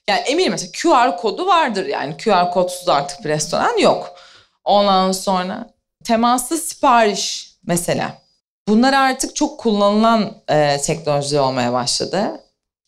yani 0.08 0.20
eminim 0.20 0.50
mesela 0.50 0.72
QR 0.82 1.16
kodu 1.16 1.46
vardır 1.46 1.86
yani 1.86 2.16
QR 2.16 2.50
kodsuz 2.50 2.88
artık 2.88 3.24
bir 3.24 3.28
restoran 3.28 3.78
yok. 3.78 4.14
Ondan 4.64 5.12
sonra 5.12 5.74
Temaslı 6.04 6.58
sipariş 6.58 7.54
mesela. 7.66 8.18
Bunlar 8.68 8.92
artık 8.92 9.36
çok 9.36 9.60
kullanılan 9.60 10.32
e, 10.48 10.80
teknoloji 10.80 11.40
olmaya 11.40 11.72
başladı. 11.72 12.40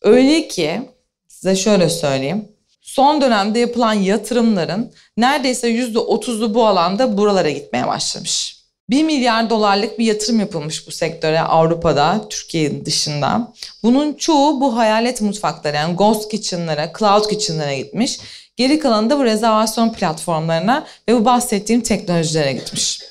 Öyle 0.03 0.49
ki 0.49 0.91
size 1.29 1.57
şöyle 1.57 1.89
söyleyeyim. 1.89 2.49
Son 2.81 3.21
dönemde 3.21 3.59
yapılan 3.59 3.93
yatırımların 3.93 4.93
neredeyse 5.17 5.69
yüzde 5.69 5.99
otuzu 5.99 6.55
bu 6.55 6.67
alanda 6.67 7.19
buralara 7.19 7.51
gitmeye 7.51 7.87
başlamış. 7.87 8.56
1 8.91 9.03
milyar 9.05 9.51
dolarlık 9.51 9.99
bir 9.99 10.05
yatırım 10.05 10.41
yapılmış 10.41 10.87
bu 10.87 10.91
sektöre 10.91 11.41
Avrupa'da, 11.41 12.29
Türkiye'nin 12.31 12.85
dışında. 12.85 13.53
Bunun 13.83 14.15
çoğu 14.15 14.61
bu 14.61 14.77
hayalet 14.77 15.21
mutfaklara 15.21 15.77
yani 15.77 15.97
ghost 15.97 16.31
kitchen'lara, 16.31 16.93
cloud 16.99 17.29
kitchen'lara 17.29 17.75
gitmiş. 17.75 18.19
Geri 18.57 18.79
kalanı 18.79 19.11
da 19.11 19.19
bu 19.19 19.25
rezervasyon 19.25 19.93
platformlarına 19.93 20.87
ve 21.09 21.15
bu 21.15 21.25
bahsettiğim 21.25 21.81
teknolojilere 21.81 22.53
gitmiş. 22.53 23.03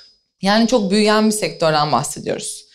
Yani 0.42 0.68
çok 0.68 0.92
büyüyen 0.92 1.26
bir 1.28 1.32
sektörden 1.32 1.92
bahsediyoruz. 1.92 2.66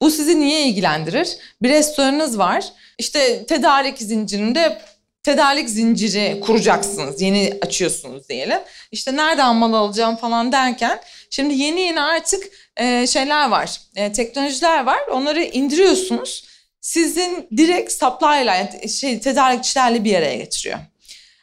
Bu 0.00 0.10
sizi 0.10 0.40
niye 0.40 0.66
ilgilendirir? 0.66 1.36
Bir 1.62 1.68
restoranınız 1.68 2.38
var. 2.38 2.64
İşte 2.98 3.46
tedarik 3.46 3.98
zincirinde 3.98 4.82
tedarik 5.22 5.70
zinciri 5.70 6.40
kuracaksınız. 6.40 7.22
Yeni 7.22 7.58
açıyorsunuz 7.62 8.28
diyelim. 8.28 8.58
İşte 8.92 9.16
nereden 9.16 9.56
mal 9.56 9.72
alacağım 9.72 10.16
falan 10.16 10.52
derken 10.52 11.00
şimdi 11.30 11.54
yeni 11.54 11.80
yeni 11.80 12.00
artık 12.00 12.50
e, 12.76 13.06
şeyler 13.06 13.48
var. 13.48 13.80
E, 13.96 14.12
teknolojiler 14.12 14.84
var. 14.84 14.98
Onları 15.12 15.42
indiriyorsunuz. 15.42 16.44
Sizin 16.80 17.48
direkt 17.56 17.92
supply 17.92 18.42
ile 18.42 18.88
şey 18.88 19.20
tedarikçilerle 19.20 20.04
bir 20.04 20.14
araya 20.14 20.36
getiriyor. 20.36 20.78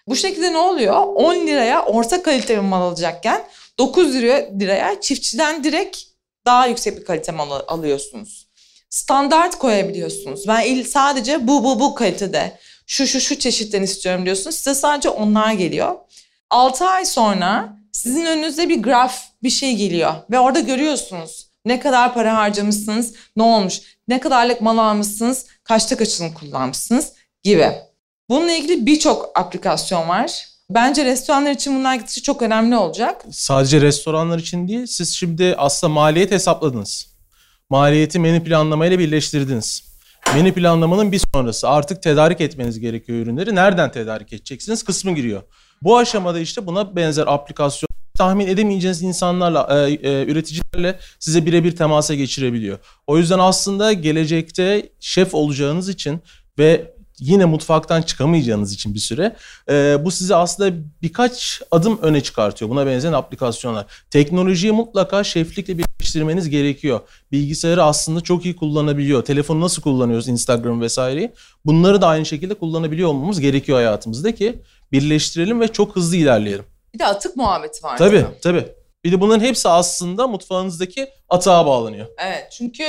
Bu 0.07 0.15
şekilde 0.15 0.53
ne 0.53 0.57
oluyor? 0.57 1.03
10 1.15 1.47
liraya 1.47 1.85
orta 1.85 2.23
kalite 2.23 2.55
bir 2.55 2.61
mal 2.61 2.81
alacakken 2.81 3.43
9 3.77 4.15
liraya 4.15 5.01
çiftçiden 5.01 5.63
direkt 5.63 5.97
daha 6.45 6.67
yüksek 6.67 6.99
bir 6.99 7.05
kalite 7.05 7.31
mal 7.31 7.61
alıyorsunuz. 7.67 8.47
Standart 8.89 9.57
koyabiliyorsunuz. 9.57 10.47
Ben 10.47 10.83
sadece 10.83 11.47
bu 11.47 11.63
bu 11.63 11.79
bu 11.79 11.95
kalitede 11.95 12.59
şu 12.87 13.07
şu 13.07 13.21
şu 13.21 13.39
çeşitten 13.39 13.81
istiyorum 13.81 14.25
diyorsunuz. 14.25 14.55
Size 14.55 14.75
sadece 14.75 15.09
onlar 15.09 15.53
geliyor. 15.53 15.95
6 16.49 16.85
ay 16.85 17.05
sonra 17.05 17.77
sizin 17.97 18.25
önünüzde 18.25 18.69
bir 18.69 18.83
graf 18.83 19.23
bir 19.43 19.49
şey 19.49 19.75
geliyor 19.75 20.13
ve 20.31 20.39
orada 20.39 20.59
görüyorsunuz 20.59 21.47
ne 21.65 21.79
kadar 21.79 22.13
para 22.13 22.37
harcamışsınız, 22.37 23.13
ne 23.35 23.43
olmuş, 23.43 23.81
ne 24.07 24.19
kadarlık 24.19 24.61
mal 24.61 24.77
almışsınız, 24.77 25.45
kaçta 25.63 25.97
kaçını 25.97 26.33
kullanmışsınız 26.33 27.13
gibi. 27.43 27.71
Bununla 28.29 28.51
ilgili 28.51 28.85
birçok 28.85 29.31
aplikasyon 29.35 30.09
var. 30.09 30.45
Bence 30.69 31.05
restoranlar 31.05 31.51
için 31.51 31.79
bunlar 31.79 31.95
gittikçe 31.95 32.21
çok 32.21 32.41
önemli 32.41 32.77
olacak. 32.77 33.25
Sadece 33.31 33.81
restoranlar 33.81 34.39
için 34.39 34.67
değil, 34.67 34.85
siz 34.85 35.15
şimdi 35.15 35.55
aslında 35.57 35.93
maliyet 35.93 36.31
hesapladınız. 36.31 37.07
Maliyeti 37.69 38.19
menü 38.19 38.43
planlamayla 38.43 38.99
birleştirdiniz. 38.99 39.83
Menü 40.35 40.53
planlamanın 40.53 41.11
bir 41.11 41.21
sonrası 41.33 41.69
artık 41.69 42.03
tedarik 42.03 42.41
etmeniz 42.41 42.79
gerekiyor 42.79 43.19
ürünleri. 43.19 43.55
Nereden 43.55 43.91
tedarik 43.91 44.33
edeceksiniz 44.33 44.83
kısmı 44.83 45.15
giriyor. 45.15 45.43
Bu 45.81 45.97
aşamada 45.97 46.39
işte 46.39 46.67
buna 46.67 46.95
benzer 46.95 47.27
aplikasyon 47.27 47.86
tahmin 48.17 48.47
edemeyeceğiniz 48.47 49.01
insanlarla, 49.01 49.87
e, 49.87 49.91
e, 49.91 50.25
üreticilerle 50.25 50.99
size 51.19 51.45
birebir 51.45 51.75
temasa 51.75 52.15
geçirebiliyor. 52.15 52.77
O 53.07 53.17
yüzden 53.17 53.39
aslında 53.39 53.93
gelecekte 53.93 54.89
şef 54.99 55.33
olacağınız 55.33 55.89
için 55.89 56.21
ve 56.59 56.97
yine 57.19 57.45
mutfaktan 57.45 58.01
çıkamayacağınız 58.01 58.73
için 58.73 58.93
bir 58.93 58.99
süre 58.99 59.35
e, 59.69 59.97
bu 60.05 60.11
sizi 60.11 60.35
aslında 60.35 60.75
birkaç 61.01 61.61
adım 61.71 61.99
öne 62.01 62.21
çıkartıyor. 62.21 62.71
Buna 62.71 62.85
benzeyen 62.85 63.13
aplikasyonlar. 63.13 63.85
Teknolojiyi 64.09 64.71
mutlaka 64.71 65.23
şeflikle 65.23 65.77
birleştirmeniz 65.77 66.49
gerekiyor. 66.49 66.99
Bilgisayarı 67.31 67.83
aslında 67.83 68.21
çok 68.21 68.45
iyi 68.45 68.55
kullanabiliyor. 68.55 69.25
Telefonu 69.25 69.61
nasıl 69.61 69.81
kullanıyoruz 69.81 70.27
Instagram 70.27 70.81
vesaireyi. 70.81 71.31
Bunları 71.65 72.01
da 72.01 72.07
aynı 72.07 72.25
şekilde 72.25 72.53
kullanabiliyor 72.53 73.09
olmamız 73.09 73.39
gerekiyor 73.39 73.77
hayatımızda 73.77 74.35
ki 74.35 74.61
birleştirelim 74.91 75.61
ve 75.61 75.67
çok 75.67 75.95
hızlı 75.95 76.15
ilerleyelim. 76.15 76.65
Bir 76.97 76.99
de 76.99 77.05
atık 77.05 77.35
muhabbeti 77.35 77.83
var. 77.83 77.97
Tabii 77.97 78.25
tabii. 78.43 78.67
Bir 79.03 79.11
de 79.11 79.21
bunların 79.21 79.45
hepsi 79.45 79.69
aslında 79.69 80.27
mutfağınızdaki 80.27 81.09
atığa 81.29 81.65
bağlanıyor. 81.65 82.07
Evet 82.17 82.51
çünkü 82.51 82.83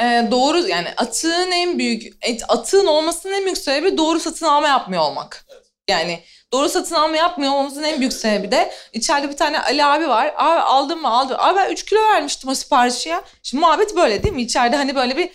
e, 0.00 0.28
doğru 0.30 0.68
yani 0.68 0.88
atığın 0.96 1.50
en 1.50 1.78
büyük 1.78 2.12
atığın 2.48 2.86
olmasının 2.86 3.32
en 3.32 3.44
büyük 3.44 3.58
sebebi 3.58 3.96
doğru 3.96 4.20
satın 4.20 4.46
alma 4.46 4.68
yapmıyor 4.68 5.02
olmak. 5.02 5.46
Evet. 5.52 5.66
Yani 5.88 6.20
doğru 6.52 6.68
satın 6.68 6.94
alma 6.94 7.16
yapmıyor 7.16 7.52
olmamızın 7.52 7.82
en 7.82 8.00
büyük 8.00 8.12
sebebi 8.12 8.50
de 8.50 8.72
içeride 8.92 9.28
bir 9.28 9.36
tane 9.36 9.60
Ali 9.60 9.84
abi 9.84 10.08
var. 10.08 10.34
Abi 10.36 10.60
aldım 10.60 11.00
mı 11.00 11.08
aldım. 11.08 11.36
Abi 11.40 11.56
ben 11.56 11.70
3 11.70 11.84
kilo 11.84 12.00
vermiştim 12.00 12.50
o 12.50 12.54
siparişi 12.54 13.08
ya. 13.08 13.22
Şimdi 13.42 13.60
muhabbet 13.60 13.96
böyle 13.96 14.22
değil 14.22 14.34
mi? 14.34 14.42
İçeride 14.42 14.76
hani 14.76 14.94
böyle 14.94 15.16
bir 15.16 15.30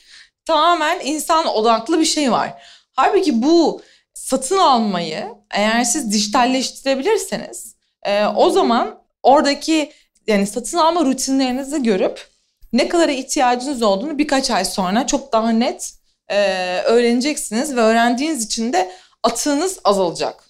tamamen 0.46 1.00
insan 1.04 1.48
odaklı 1.48 2.00
bir 2.00 2.06
şey 2.06 2.32
var. 2.32 2.64
Halbuki 2.96 3.44
bu 3.44 3.82
satın 4.14 4.58
almayı 4.58 5.28
eğer 5.52 5.84
siz 5.84 6.12
dijitalleştirebilirseniz 6.12 7.77
e, 8.08 8.26
o 8.26 8.50
zaman 8.50 9.00
oradaki 9.24 9.92
yani 10.28 10.48
satın 10.48 10.78
alma 10.78 11.06
rutinlerinizi 11.06 11.84
görüp 11.84 12.28
ne 12.74 12.88
kadar 12.88 13.10
ihtiyacınız 13.10 13.82
olduğunu 13.82 14.18
birkaç 14.18 14.52
ay 14.52 14.66
sonra 14.66 15.08
çok 15.08 15.34
daha 15.34 15.50
net 15.50 15.94
e, 16.30 16.38
öğreneceksiniz 16.82 17.76
ve 17.76 17.82
öğrendiğiniz 17.82 18.46
için 18.46 18.74
de 18.74 18.92
atığınız 19.24 19.80
azalacak. 19.84 20.44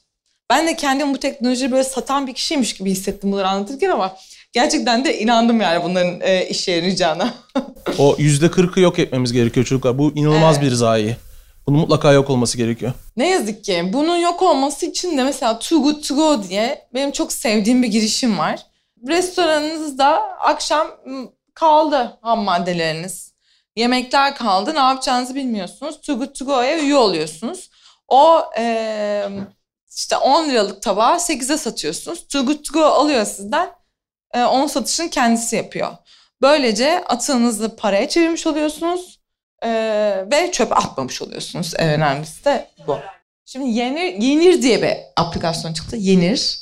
Ben 0.50 0.68
de 0.68 0.76
kendimi 0.76 1.14
bu 1.14 1.18
teknolojiyi 1.18 1.72
böyle 1.72 1.84
satan 1.84 2.28
bir 2.28 2.34
kişiymiş 2.34 2.74
gibi 2.74 2.92
hissettim 2.92 3.32
bunları 3.32 3.48
anlatırken 3.48 3.90
ama 3.90 4.16
gerçekten 4.54 5.06
de 5.06 5.20
inandım 5.20 5.62
yani 5.62 5.84
bunların 5.84 6.22
e, 6.22 6.48
işe 6.50 6.72
yarayacağına. 6.72 7.34
o 7.98 8.16
yüzde 8.18 8.52
kırkı 8.52 8.80
yok 8.80 9.00
etmemiz 9.00 9.34
gerekiyor 9.34 9.66
çocuklar. 9.66 9.98
Bu 9.98 10.12
inanılmaz 10.16 10.58
evet. 10.58 10.66
bir 10.66 10.76
zayi. 10.76 11.16
Bunun 11.68 11.80
mutlaka 11.80 12.12
yok 12.12 12.30
olması 12.30 12.58
gerekiyor. 12.58 12.94
Ne 13.18 13.30
yazık 13.30 13.64
ki 13.64 13.90
bunun 13.94 14.18
yok 14.18 14.42
olması 14.42 14.86
için 14.86 15.18
de 15.18 15.24
mesela 15.24 15.60
Too 15.60 15.82
Good 15.82 16.04
To 16.04 16.16
Go 16.16 16.44
diye 16.44 16.88
benim 16.94 17.12
çok 17.12 17.34
sevdiğim 17.34 17.84
bir 17.84 17.88
girişim 17.88 18.38
var. 18.38 18.66
Restoranınızda 19.08 20.08
akşam 20.40 20.88
kaldı 21.54 22.20
ham 22.22 22.44
maddeleriniz. 22.44 23.34
Yemekler 23.76 24.36
kaldı. 24.36 24.76
Ne 24.76 24.80
yapacağınızı 24.80 25.36
bilmiyorsunuz. 25.36 26.02
Too 26.02 26.18
Good 26.18 26.36
To 26.36 26.46
Go'ya 26.46 26.80
üye 26.80 26.96
oluyorsunuz. 26.96 27.70
O 28.08 28.42
e, 28.58 29.30
işte 29.96 30.18
10 30.18 30.50
liralık 30.50 30.82
tabağı 30.82 31.16
8'e 31.16 31.58
satıyorsunuz. 31.58 32.28
Too 32.28 32.46
Good 32.46 32.64
To 32.64 32.74
Go 32.74 32.86
alıyor 32.86 33.26
sizden. 33.26 33.70
E, 34.34 34.44
onun 34.44 34.68
satışını 34.68 35.10
kendisi 35.10 35.56
yapıyor. 35.56 35.92
Böylece 36.42 37.04
atığınızı 37.06 37.76
paraya 37.76 38.10
çevirmiş 38.10 38.48
oluyorsunuz. 38.48 39.17
E, 39.64 39.70
ve 40.32 40.52
çöpe 40.52 40.76
atmamış 40.76 41.22
oluyorsunuz. 41.22 41.74
En 41.78 41.90
önemlisi 41.90 42.46
de 42.46 42.68
bu. 42.88 42.98
Şimdi 43.46 43.70
Yenir, 43.70 44.14
Yenir 44.14 44.62
diye 44.62 44.82
bir 44.82 44.94
aplikasyon 45.16 45.74
çıktı. 45.74 45.96
Yenir. 45.96 46.60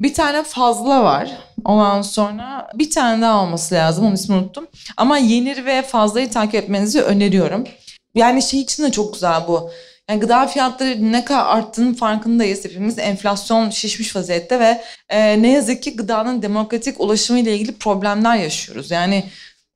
Bir 0.00 0.14
tane 0.14 0.42
fazla 0.42 1.04
var. 1.04 1.30
Ondan 1.64 2.02
sonra 2.02 2.70
bir 2.74 2.90
tane 2.90 3.22
daha 3.22 3.42
olması 3.42 3.74
lazım. 3.74 4.04
Onun 4.06 4.14
ismini 4.14 4.38
unuttum. 4.38 4.66
Ama 4.96 5.18
Yenir 5.18 5.66
ve 5.66 5.82
Fazla'yı 5.82 6.30
takip 6.30 6.54
etmenizi 6.54 7.02
öneriyorum. 7.02 7.64
Yani 8.14 8.42
şey 8.42 8.60
için 8.60 8.82
de 8.82 8.90
çok 8.90 9.12
güzel 9.14 9.48
bu. 9.48 9.70
Yani 10.10 10.20
gıda 10.20 10.46
fiyatları 10.46 11.12
ne 11.12 11.24
kadar 11.24 11.46
arttığının 11.46 11.94
farkındayız. 11.94 12.64
Hepimiz 12.64 12.98
enflasyon 12.98 13.70
şişmiş 13.70 14.16
vaziyette 14.16 14.60
ve 14.60 14.84
e, 15.08 15.42
ne 15.42 15.52
yazık 15.52 15.82
ki 15.82 15.96
gıdanın 15.96 16.42
demokratik 16.42 17.00
ulaşımı 17.00 17.38
ile 17.38 17.54
ilgili 17.54 17.72
problemler 17.72 18.36
yaşıyoruz. 18.36 18.90
Yani 18.90 19.24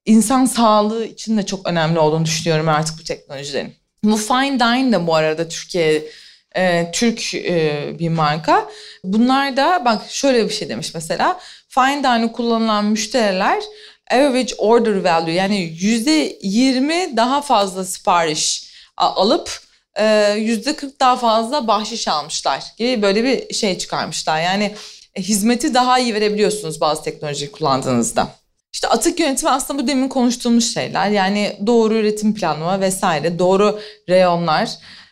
insan 0.09 0.44
sağlığı 0.44 1.05
için 1.05 1.37
de 1.37 1.47
çok 1.47 1.68
önemli 1.68 1.99
olduğunu 1.99 2.25
düşünüyorum 2.25 2.68
artık 2.68 2.99
bu 2.99 3.05
teknolojilerin. 3.05 3.75
Bu 4.05 4.16
Fine 4.16 4.61
Dine 4.61 4.92
de 4.92 5.07
bu 5.07 5.14
arada 5.14 5.49
Türkiye 5.49 6.05
e, 6.57 6.90
Türk 6.92 7.35
e, 7.35 7.90
bir 7.99 8.09
marka. 8.09 8.68
Bunlar 9.05 9.57
da 9.57 9.83
bak 9.85 10.03
şöyle 10.09 10.49
bir 10.49 10.55
şey 10.55 10.68
demiş 10.68 10.94
mesela. 10.94 11.40
Fine 11.68 12.03
Dine'ı 12.03 12.33
kullanılan 12.33 12.85
müşteriler 12.85 13.62
average 14.11 14.55
order 14.59 15.05
value 15.05 15.33
yani 15.33 15.77
yüzde 15.81 16.38
yirmi 16.42 17.16
daha 17.16 17.42
fazla 17.42 17.85
sipariş 17.85 18.68
alıp 18.97 19.61
e, 19.94 20.35
yüzde 20.38 20.77
kırk 20.77 21.01
daha 21.01 21.16
fazla 21.16 21.66
bahşiş 21.66 22.09
almışlar 22.09 22.64
gibi 22.79 23.03
böyle 23.03 23.25
bir 23.25 23.55
şey 23.55 23.79
çıkarmışlar. 23.79 24.42
Yani 24.42 24.75
e, 25.14 25.23
hizmeti 25.23 25.75
daha 25.75 25.99
iyi 25.99 26.14
verebiliyorsunuz 26.14 26.81
bazı 26.81 27.03
teknolojiyi 27.03 27.51
kullandığınızda. 27.51 28.29
İşte 28.72 28.88
atık 28.88 29.20
yönetimi 29.20 29.50
aslında 29.50 29.83
bu 29.83 29.87
demin 29.87 30.09
konuştuğumuz 30.09 30.74
şeyler. 30.74 31.11
Yani 31.11 31.57
doğru 31.66 31.94
üretim 31.94 32.35
planlama 32.35 32.81
vesaire, 32.81 33.38
doğru 33.38 33.81
reyonlar. 34.09 34.70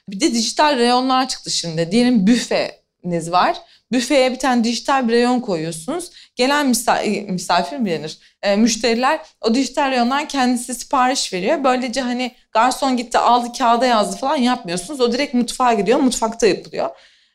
Bir 0.09 0.21
de 0.21 0.35
dijital 0.35 0.79
reyonlar 0.79 1.29
çıktı 1.29 1.51
şimdi. 1.51 1.93
Diyelim 1.93 2.27
büfeniz 2.27 3.33
var. 3.33 3.57
Büfeye 3.93 4.33
bir 4.33 4.39
tane 4.39 4.65
dijital 4.65 5.09
bir 5.09 5.13
reyon 5.13 5.41
koyuyorsunuz. 5.41 6.11
Gelen 6.37 6.67
misafir, 6.67 7.29
misafir 7.29 7.77
mi 7.77 7.91
denir? 7.91 8.19
E, 8.43 8.57
müşteriler 8.57 9.21
o 9.41 9.55
dijital 9.55 9.91
reyondan 9.91 10.29
kendisi 10.29 10.75
sipariş 10.75 11.33
veriyor. 11.33 11.65
Böylece 11.65 12.01
hani 12.01 12.35
garson 12.53 12.97
gitti 12.97 13.19
aldı 13.19 13.53
kağıda 13.59 13.87
yazdı 13.87 14.17
falan 14.17 14.37
yapmıyorsunuz. 14.37 15.01
O 15.01 15.13
direkt 15.13 15.35
mutfağa 15.35 15.73
gidiyor. 15.73 15.99
Mutfakta 15.99 16.47
yapılıyor. 16.47 16.91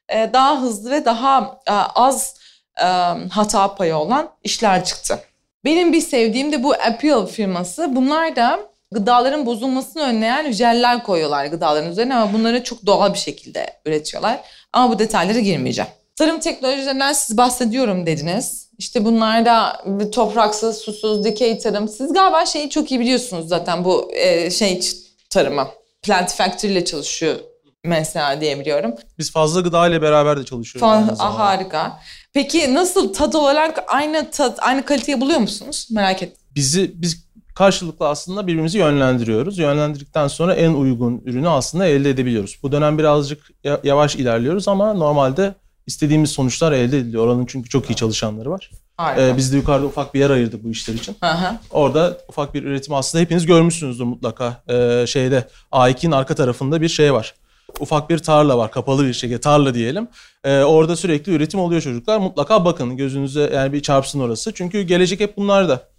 E, 0.09 0.29
daha 0.33 0.61
hızlı 0.61 0.91
ve 0.91 1.05
daha 1.05 1.59
e, 1.67 1.71
az 1.73 2.35
e, 2.81 2.85
hata 3.29 3.75
payı 3.75 3.95
olan 3.95 4.29
işler 4.43 4.85
çıktı. 4.85 5.19
Benim 5.65 5.93
bir 5.93 6.01
sevdiğim 6.01 6.51
de 6.51 6.63
bu 6.63 6.73
Appeal 6.73 7.25
firması. 7.25 7.95
Bunlar 7.95 8.35
da 8.35 8.59
gıdaların 8.91 9.45
bozulmasını 9.45 10.03
önleyen 10.03 10.51
jeller 10.51 11.03
koyuyorlar 11.03 11.45
gıdaların 11.45 11.91
üzerine 11.91 12.15
ama 12.15 12.33
bunları 12.33 12.63
çok 12.63 12.85
doğal 12.85 13.13
bir 13.13 13.19
şekilde 13.19 13.65
üretiyorlar. 13.85 14.39
Ama 14.73 14.93
bu 14.93 14.99
detaylara 14.99 15.39
girmeyeceğim. 15.39 15.91
Tarım 16.15 16.39
teknolojilerinden 16.39 17.13
siz 17.13 17.37
bahsediyorum 17.37 18.05
dediniz. 18.05 18.69
İşte 18.77 19.05
bunlarda 19.05 19.83
topraksız, 20.11 20.77
susuz, 20.77 21.23
dikey 21.25 21.57
tarım. 21.59 21.87
Siz 21.87 22.13
galiba 22.13 22.45
şeyi 22.45 22.69
çok 22.69 22.91
iyi 22.91 22.99
biliyorsunuz 22.99 23.47
zaten 23.47 23.85
bu 23.85 24.11
e, 24.13 24.51
şey 24.51 24.81
tarımı. 25.29 25.67
Plant 26.01 26.33
Factory 26.33 26.71
ile 26.71 26.85
çalışıyor 26.85 27.35
mesela 27.83 28.41
diyebiliyorum. 28.41 28.95
Biz 29.17 29.31
fazla 29.31 29.61
gıda 29.61 29.87
ile 29.87 30.01
beraber 30.01 30.39
de 30.39 30.45
çalışıyoruz. 30.45 30.91
Fa- 30.91 31.15
ah, 31.19 31.39
harika. 31.39 31.99
Peki 32.33 32.73
nasıl 32.73 33.13
tat 33.13 33.35
olarak 33.35 33.83
aynı 33.87 34.31
tat, 34.31 34.59
aynı 34.61 34.85
kaliteyi 34.85 35.21
buluyor 35.21 35.39
musunuz? 35.39 35.87
Merak 35.91 36.23
ettim. 36.23 36.37
Bizi 36.55 36.91
biz 36.95 37.25
karşılıklı 37.55 38.07
aslında 38.07 38.47
birbirimizi 38.47 38.77
yönlendiriyoruz. 38.77 39.57
Yönlendirdikten 39.57 40.27
sonra 40.27 40.53
en 40.55 40.73
uygun 40.73 41.21
ürünü 41.25 41.49
aslında 41.49 41.85
elde 41.85 42.09
edebiliyoruz. 42.09 42.59
Bu 42.63 42.71
dönem 42.71 42.97
birazcık 42.97 43.51
yavaş 43.83 44.15
ilerliyoruz 44.15 44.67
ama 44.67 44.93
normalde 44.93 45.55
istediğimiz 45.87 46.29
sonuçlar 46.31 46.71
elde 46.71 46.97
ediliyor. 46.97 47.27
Oranın 47.27 47.45
çünkü 47.45 47.69
çok 47.69 47.89
iyi 47.89 47.95
çalışanları 47.95 48.51
var. 48.51 48.71
Harika. 48.97 49.21
Ee, 49.21 49.37
biz 49.37 49.53
de 49.53 49.57
yukarıda 49.57 49.85
ufak 49.85 50.13
bir 50.13 50.19
yer 50.19 50.29
ayırdık 50.29 50.63
bu 50.63 50.69
işler 50.69 50.93
için. 50.93 51.15
Aha. 51.21 51.61
Orada 51.71 52.17
ufak 52.29 52.53
bir 52.53 52.63
üretim 52.63 52.93
aslında 52.93 53.21
hepiniz 53.21 53.45
görmüşsünüzdür 53.45 54.03
mutlaka. 54.03 54.63
Ee, 54.69 55.05
şeyde 55.07 55.47
A2'nin 55.71 56.11
arka 56.11 56.35
tarafında 56.35 56.81
bir 56.81 56.89
şey 56.89 57.13
var. 57.13 57.33
Ufak 57.79 58.09
bir 58.09 58.17
tarla 58.17 58.57
var. 58.57 58.71
Kapalı 58.71 59.07
bir 59.07 59.13
şekilde 59.13 59.41
tarla 59.41 59.73
diyelim. 59.73 60.07
Ee, 60.43 60.59
orada 60.59 60.95
sürekli 60.95 61.31
üretim 61.31 61.59
oluyor 61.59 61.81
çocuklar. 61.81 62.17
Mutlaka 62.17 62.65
bakın 62.65 62.97
gözünüze 62.97 63.51
yani 63.53 63.73
bir 63.73 63.81
çarpsın 63.81 64.19
orası. 64.19 64.53
Çünkü 64.53 64.81
gelecek 64.81 65.19
hep 65.19 65.37
bunlarda. 65.37 65.91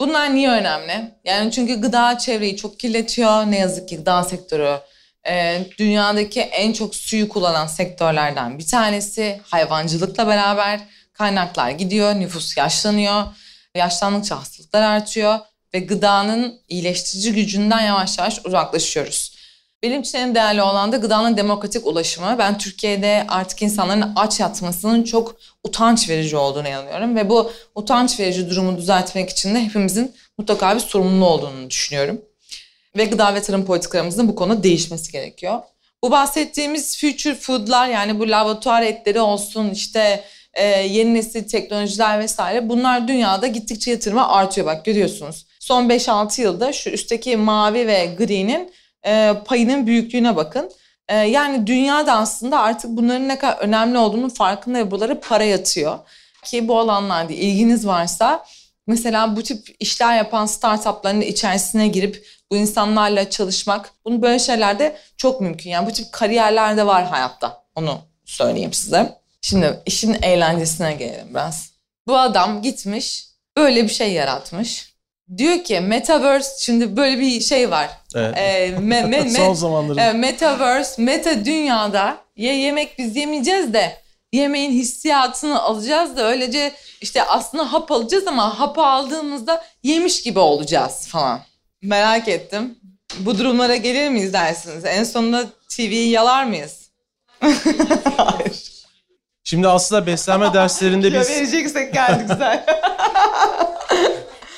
Bunlar 0.00 0.34
niye 0.34 0.50
önemli? 0.50 1.14
Yani 1.24 1.52
çünkü 1.52 1.80
gıda 1.80 2.18
çevreyi 2.18 2.56
çok 2.56 2.80
kirletiyor. 2.80 3.46
Ne 3.46 3.58
yazık 3.58 3.88
ki 3.88 3.96
gıda 3.96 4.22
sektörü 4.22 4.80
e, 5.28 5.64
dünyadaki 5.78 6.40
en 6.40 6.72
çok 6.72 6.94
suyu 6.94 7.28
kullanan 7.28 7.66
sektörlerden 7.66 8.58
bir 8.58 8.66
tanesi. 8.66 9.40
Hayvancılıkla 9.44 10.26
beraber 10.26 10.80
kaynaklar 11.12 11.70
gidiyor, 11.70 12.14
nüfus 12.14 12.56
yaşlanıyor. 12.56 13.22
Yaşlandıkça 13.74 14.40
hastalıklar 14.40 14.82
artıyor 14.82 15.38
ve 15.74 15.78
gıdanın 15.78 16.60
iyileştirici 16.68 17.32
gücünden 17.32 17.80
yavaş 17.80 18.18
yavaş 18.18 18.40
uzaklaşıyoruz. 18.44 19.39
Benim 19.82 20.00
için 20.00 20.18
en 20.18 20.34
değerli 20.34 20.62
olan 20.62 20.92
da 20.92 20.96
gıdanın 20.96 21.36
demokratik 21.36 21.86
ulaşımı. 21.86 22.36
Ben 22.38 22.58
Türkiye'de 22.58 23.26
artık 23.28 23.62
insanların 23.62 24.12
aç 24.16 24.40
yatmasının 24.40 25.02
çok 25.02 25.36
utanç 25.64 26.08
verici 26.08 26.36
olduğunu 26.36 26.68
inanıyorum. 26.68 27.16
Ve 27.16 27.28
bu 27.28 27.52
utanç 27.74 28.20
verici 28.20 28.50
durumu 28.50 28.76
düzeltmek 28.76 29.30
için 29.30 29.54
de 29.54 29.64
hepimizin 29.64 30.14
mutlaka 30.38 30.74
bir 30.74 30.80
sorumluluğu 30.80 31.28
olduğunu 31.28 31.70
düşünüyorum. 31.70 32.20
Ve 32.96 33.04
gıda 33.04 33.34
ve 33.34 33.42
tarım 33.42 33.64
politikalarımızın 33.64 34.28
bu 34.28 34.34
konuda 34.34 34.62
değişmesi 34.62 35.12
gerekiyor. 35.12 35.60
Bu 36.02 36.10
bahsettiğimiz 36.10 37.00
future 37.00 37.34
food'lar 37.34 37.88
yani 37.88 38.18
bu 38.18 38.28
laboratuvar 38.28 38.82
etleri 38.82 39.20
olsun 39.20 39.70
işte 39.70 40.24
e, 40.54 40.64
yeni 40.66 41.14
nesil 41.14 41.48
teknolojiler 41.48 42.18
vesaire 42.18 42.68
bunlar 42.68 43.08
dünyada 43.08 43.46
gittikçe 43.46 43.90
yatırıma 43.90 44.28
artıyor 44.28 44.66
bak 44.66 44.84
görüyorsunuz. 44.84 45.46
Son 45.60 45.88
5-6 45.88 46.40
yılda 46.40 46.72
şu 46.72 46.90
üstteki 46.90 47.36
mavi 47.36 47.86
ve 47.86 48.14
gri'nin 48.18 48.72
e, 49.06 49.34
payının 49.44 49.86
büyüklüğüne 49.86 50.36
bakın. 50.36 50.70
E, 51.08 51.16
yani 51.16 51.66
dünyada 51.66 52.12
aslında 52.12 52.60
artık 52.60 52.90
bunların 52.90 53.28
ne 53.28 53.38
kadar 53.38 53.58
önemli 53.58 53.98
olduğunu 53.98 54.30
farkında 54.34 54.78
ve 54.78 54.90
buralara 54.90 55.20
para 55.20 55.44
yatıyor. 55.44 55.98
Ki 56.44 56.68
bu 56.68 56.78
alanlarda 56.78 57.32
ilginiz 57.32 57.86
varsa 57.86 58.44
mesela 58.86 59.36
bu 59.36 59.42
tip 59.42 59.76
işler 59.80 60.16
yapan 60.16 60.46
startupların 60.46 61.20
içerisine 61.20 61.88
girip 61.88 62.26
bu 62.50 62.56
insanlarla 62.56 63.30
çalışmak, 63.30 63.90
bunu 64.04 64.22
böyle 64.22 64.38
şeylerde 64.38 64.96
çok 65.16 65.40
mümkün. 65.40 65.70
Yani 65.70 65.86
bu 65.86 65.92
tip 65.92 66.12
kariyerler 66.12 66.76
de 66.76 66.86
var 66.86 67.06
hayatta. 67.06 67.62
Onu 67.74 67.98
söyleyeyim 68.24 68.72
size. 68.72 69.20
Şimdi 69.40 69.80
işin 69.86 70.16
eğlencesine 70.22 70.94
gelelim 70.94 71.28
biraz. 71.30 71.70
Bu 72.06 72.18
adam 72.18 72.62
gitmiş, 72.62 73.26
böyle 73.56 73.84
bir 73.84 73.88
şey 73.88 74.12
yaratmış. 74.12 74.89
Diyor 75.36 75.64
ki 75.64 75.80
Metaverse, 75.80 76.50
şimdi 76.58 76.96
böyle 76.96 77.20
bir 77.20 77.40
şey 77.40 77.70
var. 77.70 77.88
Evet. 78.14 78.34
Ee, 78.38 78.70
me, 78.80 79.02
me, 79.02 79.20
me, 79.22 79.30
Son 79.30 79.54
zamanların. 79.54 79.98
e, 79.98 80.12
Metaverse, 80.12 81.02
meta 81.02 81.44
dünyada 81.44 82.16
ya 82.36 82.54
yemek 82.54 82.98
biz 82.98 83.16
yemeyeceğiz 83.16 83.72
de 83.74 83.96
yemeğin 84.32 84.70
hissiyatını 84.70 85.62
alacağız 85.62 86.16
da 86.16 86.26
öylece 86.26 86.72
işte 87.00 87.22
aslında 87.22 87.72
hap 87.72 87.92
alacağız 87.92 88.26
ama 88.26 88.60
hapı 88.60 88.82
aldığımızda 88.82 89.64
yemiş 89.82 90.22
gibi 90.22 90.38
olacağız 90.38 91.08
falan. 91.08 91.40
Merak 91.82 92.28
ettim. 92.28 92.78
Bu 93.18 93.38
durumlara 93.38 93.76
gelir 93.76 94.08
miyiz 94.08 94.32
dersiniz? 94.32 94.84
En 94.84 95.04
sonunda 95.04 95.44
TV'yi 95.76 96.10
yalar 96.10 96.44
mıyız? 96.44 96.90
Hayır. 98.16 98.70
Şimdi 99.44 99.68
aslında 99.68 100.06
beslenme 100.06 100.54
derslerinde 100.54 101.12
biz 101.20 101.30
vereceksek 101.30 101.94
geldik 101.94 102.28
güzel. 102.30 102.64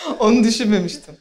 Onu 0.21 0.45
düşünmemiştim. 0.45 1.15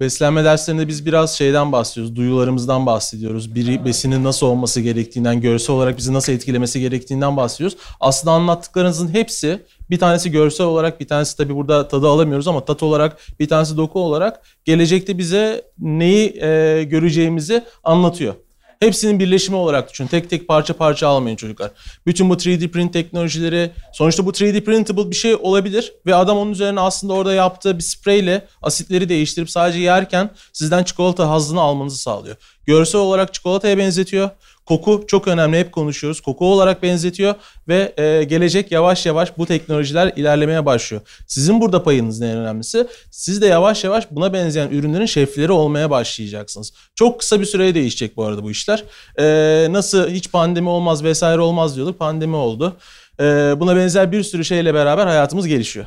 beslenme 0.00 0.44
derslerinde 0.44 0.88
biz 0.88 1.06
biraz 1.06 1.36
şeyden 1.38 1.72
bahsediyoruz. 1.72 2.16
Duyularımızdan 2.16 2.86
bahsediyoruz. 2.86 3.54
Bir 3.54 3.84
besinin 3.84 4.24
nasıl 4.24 4.46
olması 4.46 4.80
gerektiğinden, 4.80 5.40
görsel 5.40 5.76
olarak 5.76 5.98
bizi 5.98 6.12
nasıl 6.12 6.32
etkilemesi 6.32 6.80
gerektiğinden 6.80 7.36
bahsediyoruz. 7.36 7.76
Aslında 8.00 8.32
anlattıklarınızın 8.32 9.14
hepsi 9.14 9.62
bir 9.90 9.98
tanesi 9.98 10.30
görsel 10.30 10.66
olarak, 10.66 11.00
bir 11.00 11.08
tanesi 11.08 11.36
tabii 11.36 11.54
burada 11.54 11.88
tadı 11.88 12.08
alamıyoruz 12.08 12.48
ama 12.48 12.64
tat 12.64 12.82
olarak, 12.82 13.16
bir 13.40 13.48
tanesi 13.48 13.76
doku 13.76 14.00
olarak 14.00 14.42
gelecekte 14.64 15.18
bize 15.18 15.62
neyi 15.78 16.42
e, 16.42 16.84
göreceğimizi 16.84 17.64
anlatıyor. 17.84 18.34
Hepsinin 18.80 19.20
birleşimi 19.20 19.56
olarak 19.56 19.90
düşünün. 19.90 20.08
Tek 20.08 20.30
tek 20.30 20.48
parça 20.48 20.74
parça 20.74 21.08
almayın 21.08 21.36
çocuklar. 21.36 21.70
Bütün 22.06 22.30
bu 22.30 22.34
3D 22.34 22.68
print 22.68 22.92
teknolojileri 22.92 23.70
sonuçta 23.92 24.26
bu 24.26 24.30
3D 24.30 24.64
printable 24.64 25.10
bir 25.10 25.16
şey 25.16 25.34
olabilir 25.34 25.92
ve 26.06 26.14
adam 26.14 26.38
onun 26.38 26.52
üzerine 26.52 26.80
aslında 26.80 27.12
orada 27.12 27.34
yaptığı 27.34 27.78
bir 27.78 27.82
spreyle 27.82 28.46
asitleri 28.62 29.08
değiştirip 29.08 29.50
sadece 29.50 29.78
yerken 29.78 30.30
sizden 30.52 30.84
çikolata 30.84 31.30
hazzını 31.30 31.60
almanızı 31.60 31.98
sağlıyor. 31.98 32.36
Görsel 32.66 33.00
olarak 33.00 33.34
çikolataya 33.34 33.78
benzetiyor. 33.78 34.30
Koku 34.68 35.04
çok 35.06 35.28
önemli 35.28 35.58
hep 35.58 35.72
konuşuyoruz. 35.72 36.20
Koku 36.20 36.52
olarak 36.52 36.82
benzetiyor 36.82 37.34
ve 37.68 37.92
e, 37.96 38.24
gelecek 38.24 38.72
yavaş 38.72 39.06
yavaş 39.06 39.38
bu 39.38 39.46
teknolojiler 39.46 40.12
ilerlemeye 40.16 40.66
başlıyor. 40.66 41.02
Sizin 41.26 41.60
burada 41.60 41.82
payınız 41.82 42.20
ne 42.20 42.30
en 42.30 42.36
önemlisi? 42.36 42.86
Siz 43.10 43.42
de 43.42 43.46
yavaş 43.46 43.84
yavaş 43.84 44.10
buna 44.10 44.32
benzeyen 44.32 44.68
ürünlerin 44.68 45.06
şefleri 45.06 45.52
olmaya 45.52 45.90
başlayacaksınız. 45.90 46.72
Çok 46.94 47.20
kısa 47.20 47.40
bir 47.40 47.44
süreye 47.44 47.74
değişecek 47.74 48.16
bu 48.16 48.24
arada 48.24 48.42
bu 48.42 48.50
işler. 48.50 48.84
E, 49.18 49.66
nasıl 49.70 50.08
hiç 50.08 50.30
pandemi 50.30 50.68
olmaz 50.68 51.04
vesaire 51.04 51.40
olmaz 51.40 51.76
diyorduk. 51.76 51.98
Pandemi 51.98 52.36
oldu. 52.36 52.76
E, 53.20 53.24
buna 53.60 53.76
benzer 53.76 54.12
bir 54.12 54.22
sürü 54.22 54.44
şeyle 54.44 54.74
beraber 54.74 55.06
hayatımız 55.06 55.46
gelişiyor. 55.46 55.86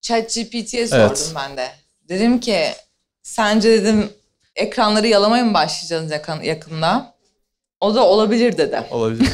ChatGPT'ye 0.00 0.86
sordum 0.86 1.06
Evet. 1.06 1.32
ben 1.36 1.56
de. 1.56 1.68
Dedim 2.08 2.40
ki 2.40 2.66
sence 3.22 3.70
dedim 3.70 4.10
ekranları 4.56 5.06
yalamaya 5.06 5.44
mı 5.44 5.54
başlayacağız 5.54 6.10
yakın, 6.10 6.42
yakında? 6.42 7.13
O 7.84 7.94
da 7.94 8.06
olabilir 8.06 8.58
dedi. 8.58 8.82
Olabilir. 8.90 9.28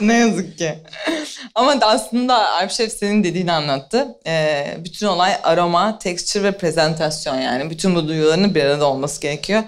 ne 0.00 0.18
yazık 0.18 0.58
ki. 0.58 0.74
Ama 1.54 1.80
da 1.80 1.86
aslında 1.86 2.48
Alp 2.48 2.70
Şef 2.70 2.92
senin 2.92 3.24
dediğini 3.24 3.52
anlattı. 3.52 4.08
Ee, 4.26 4.76
bütün 4.78 5.06
olay 5.06 5.32
aroma, 5.42 5.98
texture 5.98 6.42
ve 6.42 6.52
prezentasyon 6.52 7.36
yani. 7.36 7.70
Bütün 7.70 7.94
bu 7.94 8.08
duyuların 8.08 8.54
bir 8.54 8.64
arada 8.64 8.86
olması 8.86 9.20
gerekiyor. 9.20 9.62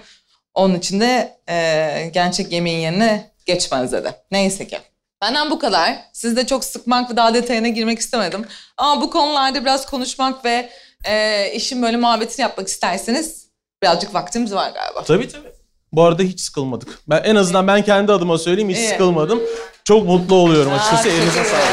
Onun 0.53 0.75
için 0.75 0.99
de 0.99 1.37
e, 1.49 2.09
gerçek 2.13 2.51
yemeğin 2.51 2.79
yerine 2.79 3.31
geçmez 3.45 3.91
dedi. 3.91 4.11
Neyse 4.31 4.67
ki. 4.67 4.79
Benden 5.21 5.49
bu 5.49 5.59
kadar. 5.59 5.95
Sizi 6.13 6.35
de 6.35 6.45
çok 6.45 6.63
sıkmak 6.63 7.11
ve 7.11 7.15
daha 7.15 7.33
detayına 7.33 7.67
girmek 7.67 7.99
istemedim. 7.99 8.45
Ama 8.77 9.01
bu 9.01 9.09
konularda 9.09 9.61
biraz 9.61 9.85
konuşmak 9.85 10.45
ve 10.45 10.69
e, 11.05 11.51
işin 11.53 11.81
böyle 11.81 11.97
muhabbetini 11.97 12.41
yapmak 12.41 12.67
isterseniz 12.67 13.47
birazcık 13.83 14.13
vaktimiz 14.13 14.53
var 14.53 14.71
galiba. 14.71 15.03
tabii 15.03 15.27
tabii. 15.27 15.62
Bu 15.93 16.03
arada 16.03 16.23
hiç 16.23 16.41
sıkılmadık. 16.41 16.99
Ben 17.09 17.23
en 17.23 17.35
azından 17.35 17.67
ben 17.67 17.81
kendi 17.81 18.11
adıma 18.11 18.37
söyleyeyim 18.37 18.69
hiç 18.69 18.89
sıkılmadım. 18.89 19.39
Çok 19.83 20.05
mutlu 20.05 20.35
oluyorum 20.35 20.71
açıkçası. 20.73 21.09
Elinize 21.09 21.43
sağlık. 21.43 21.53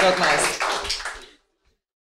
Çok 0.00 0.20
mersi. 0.20 0.57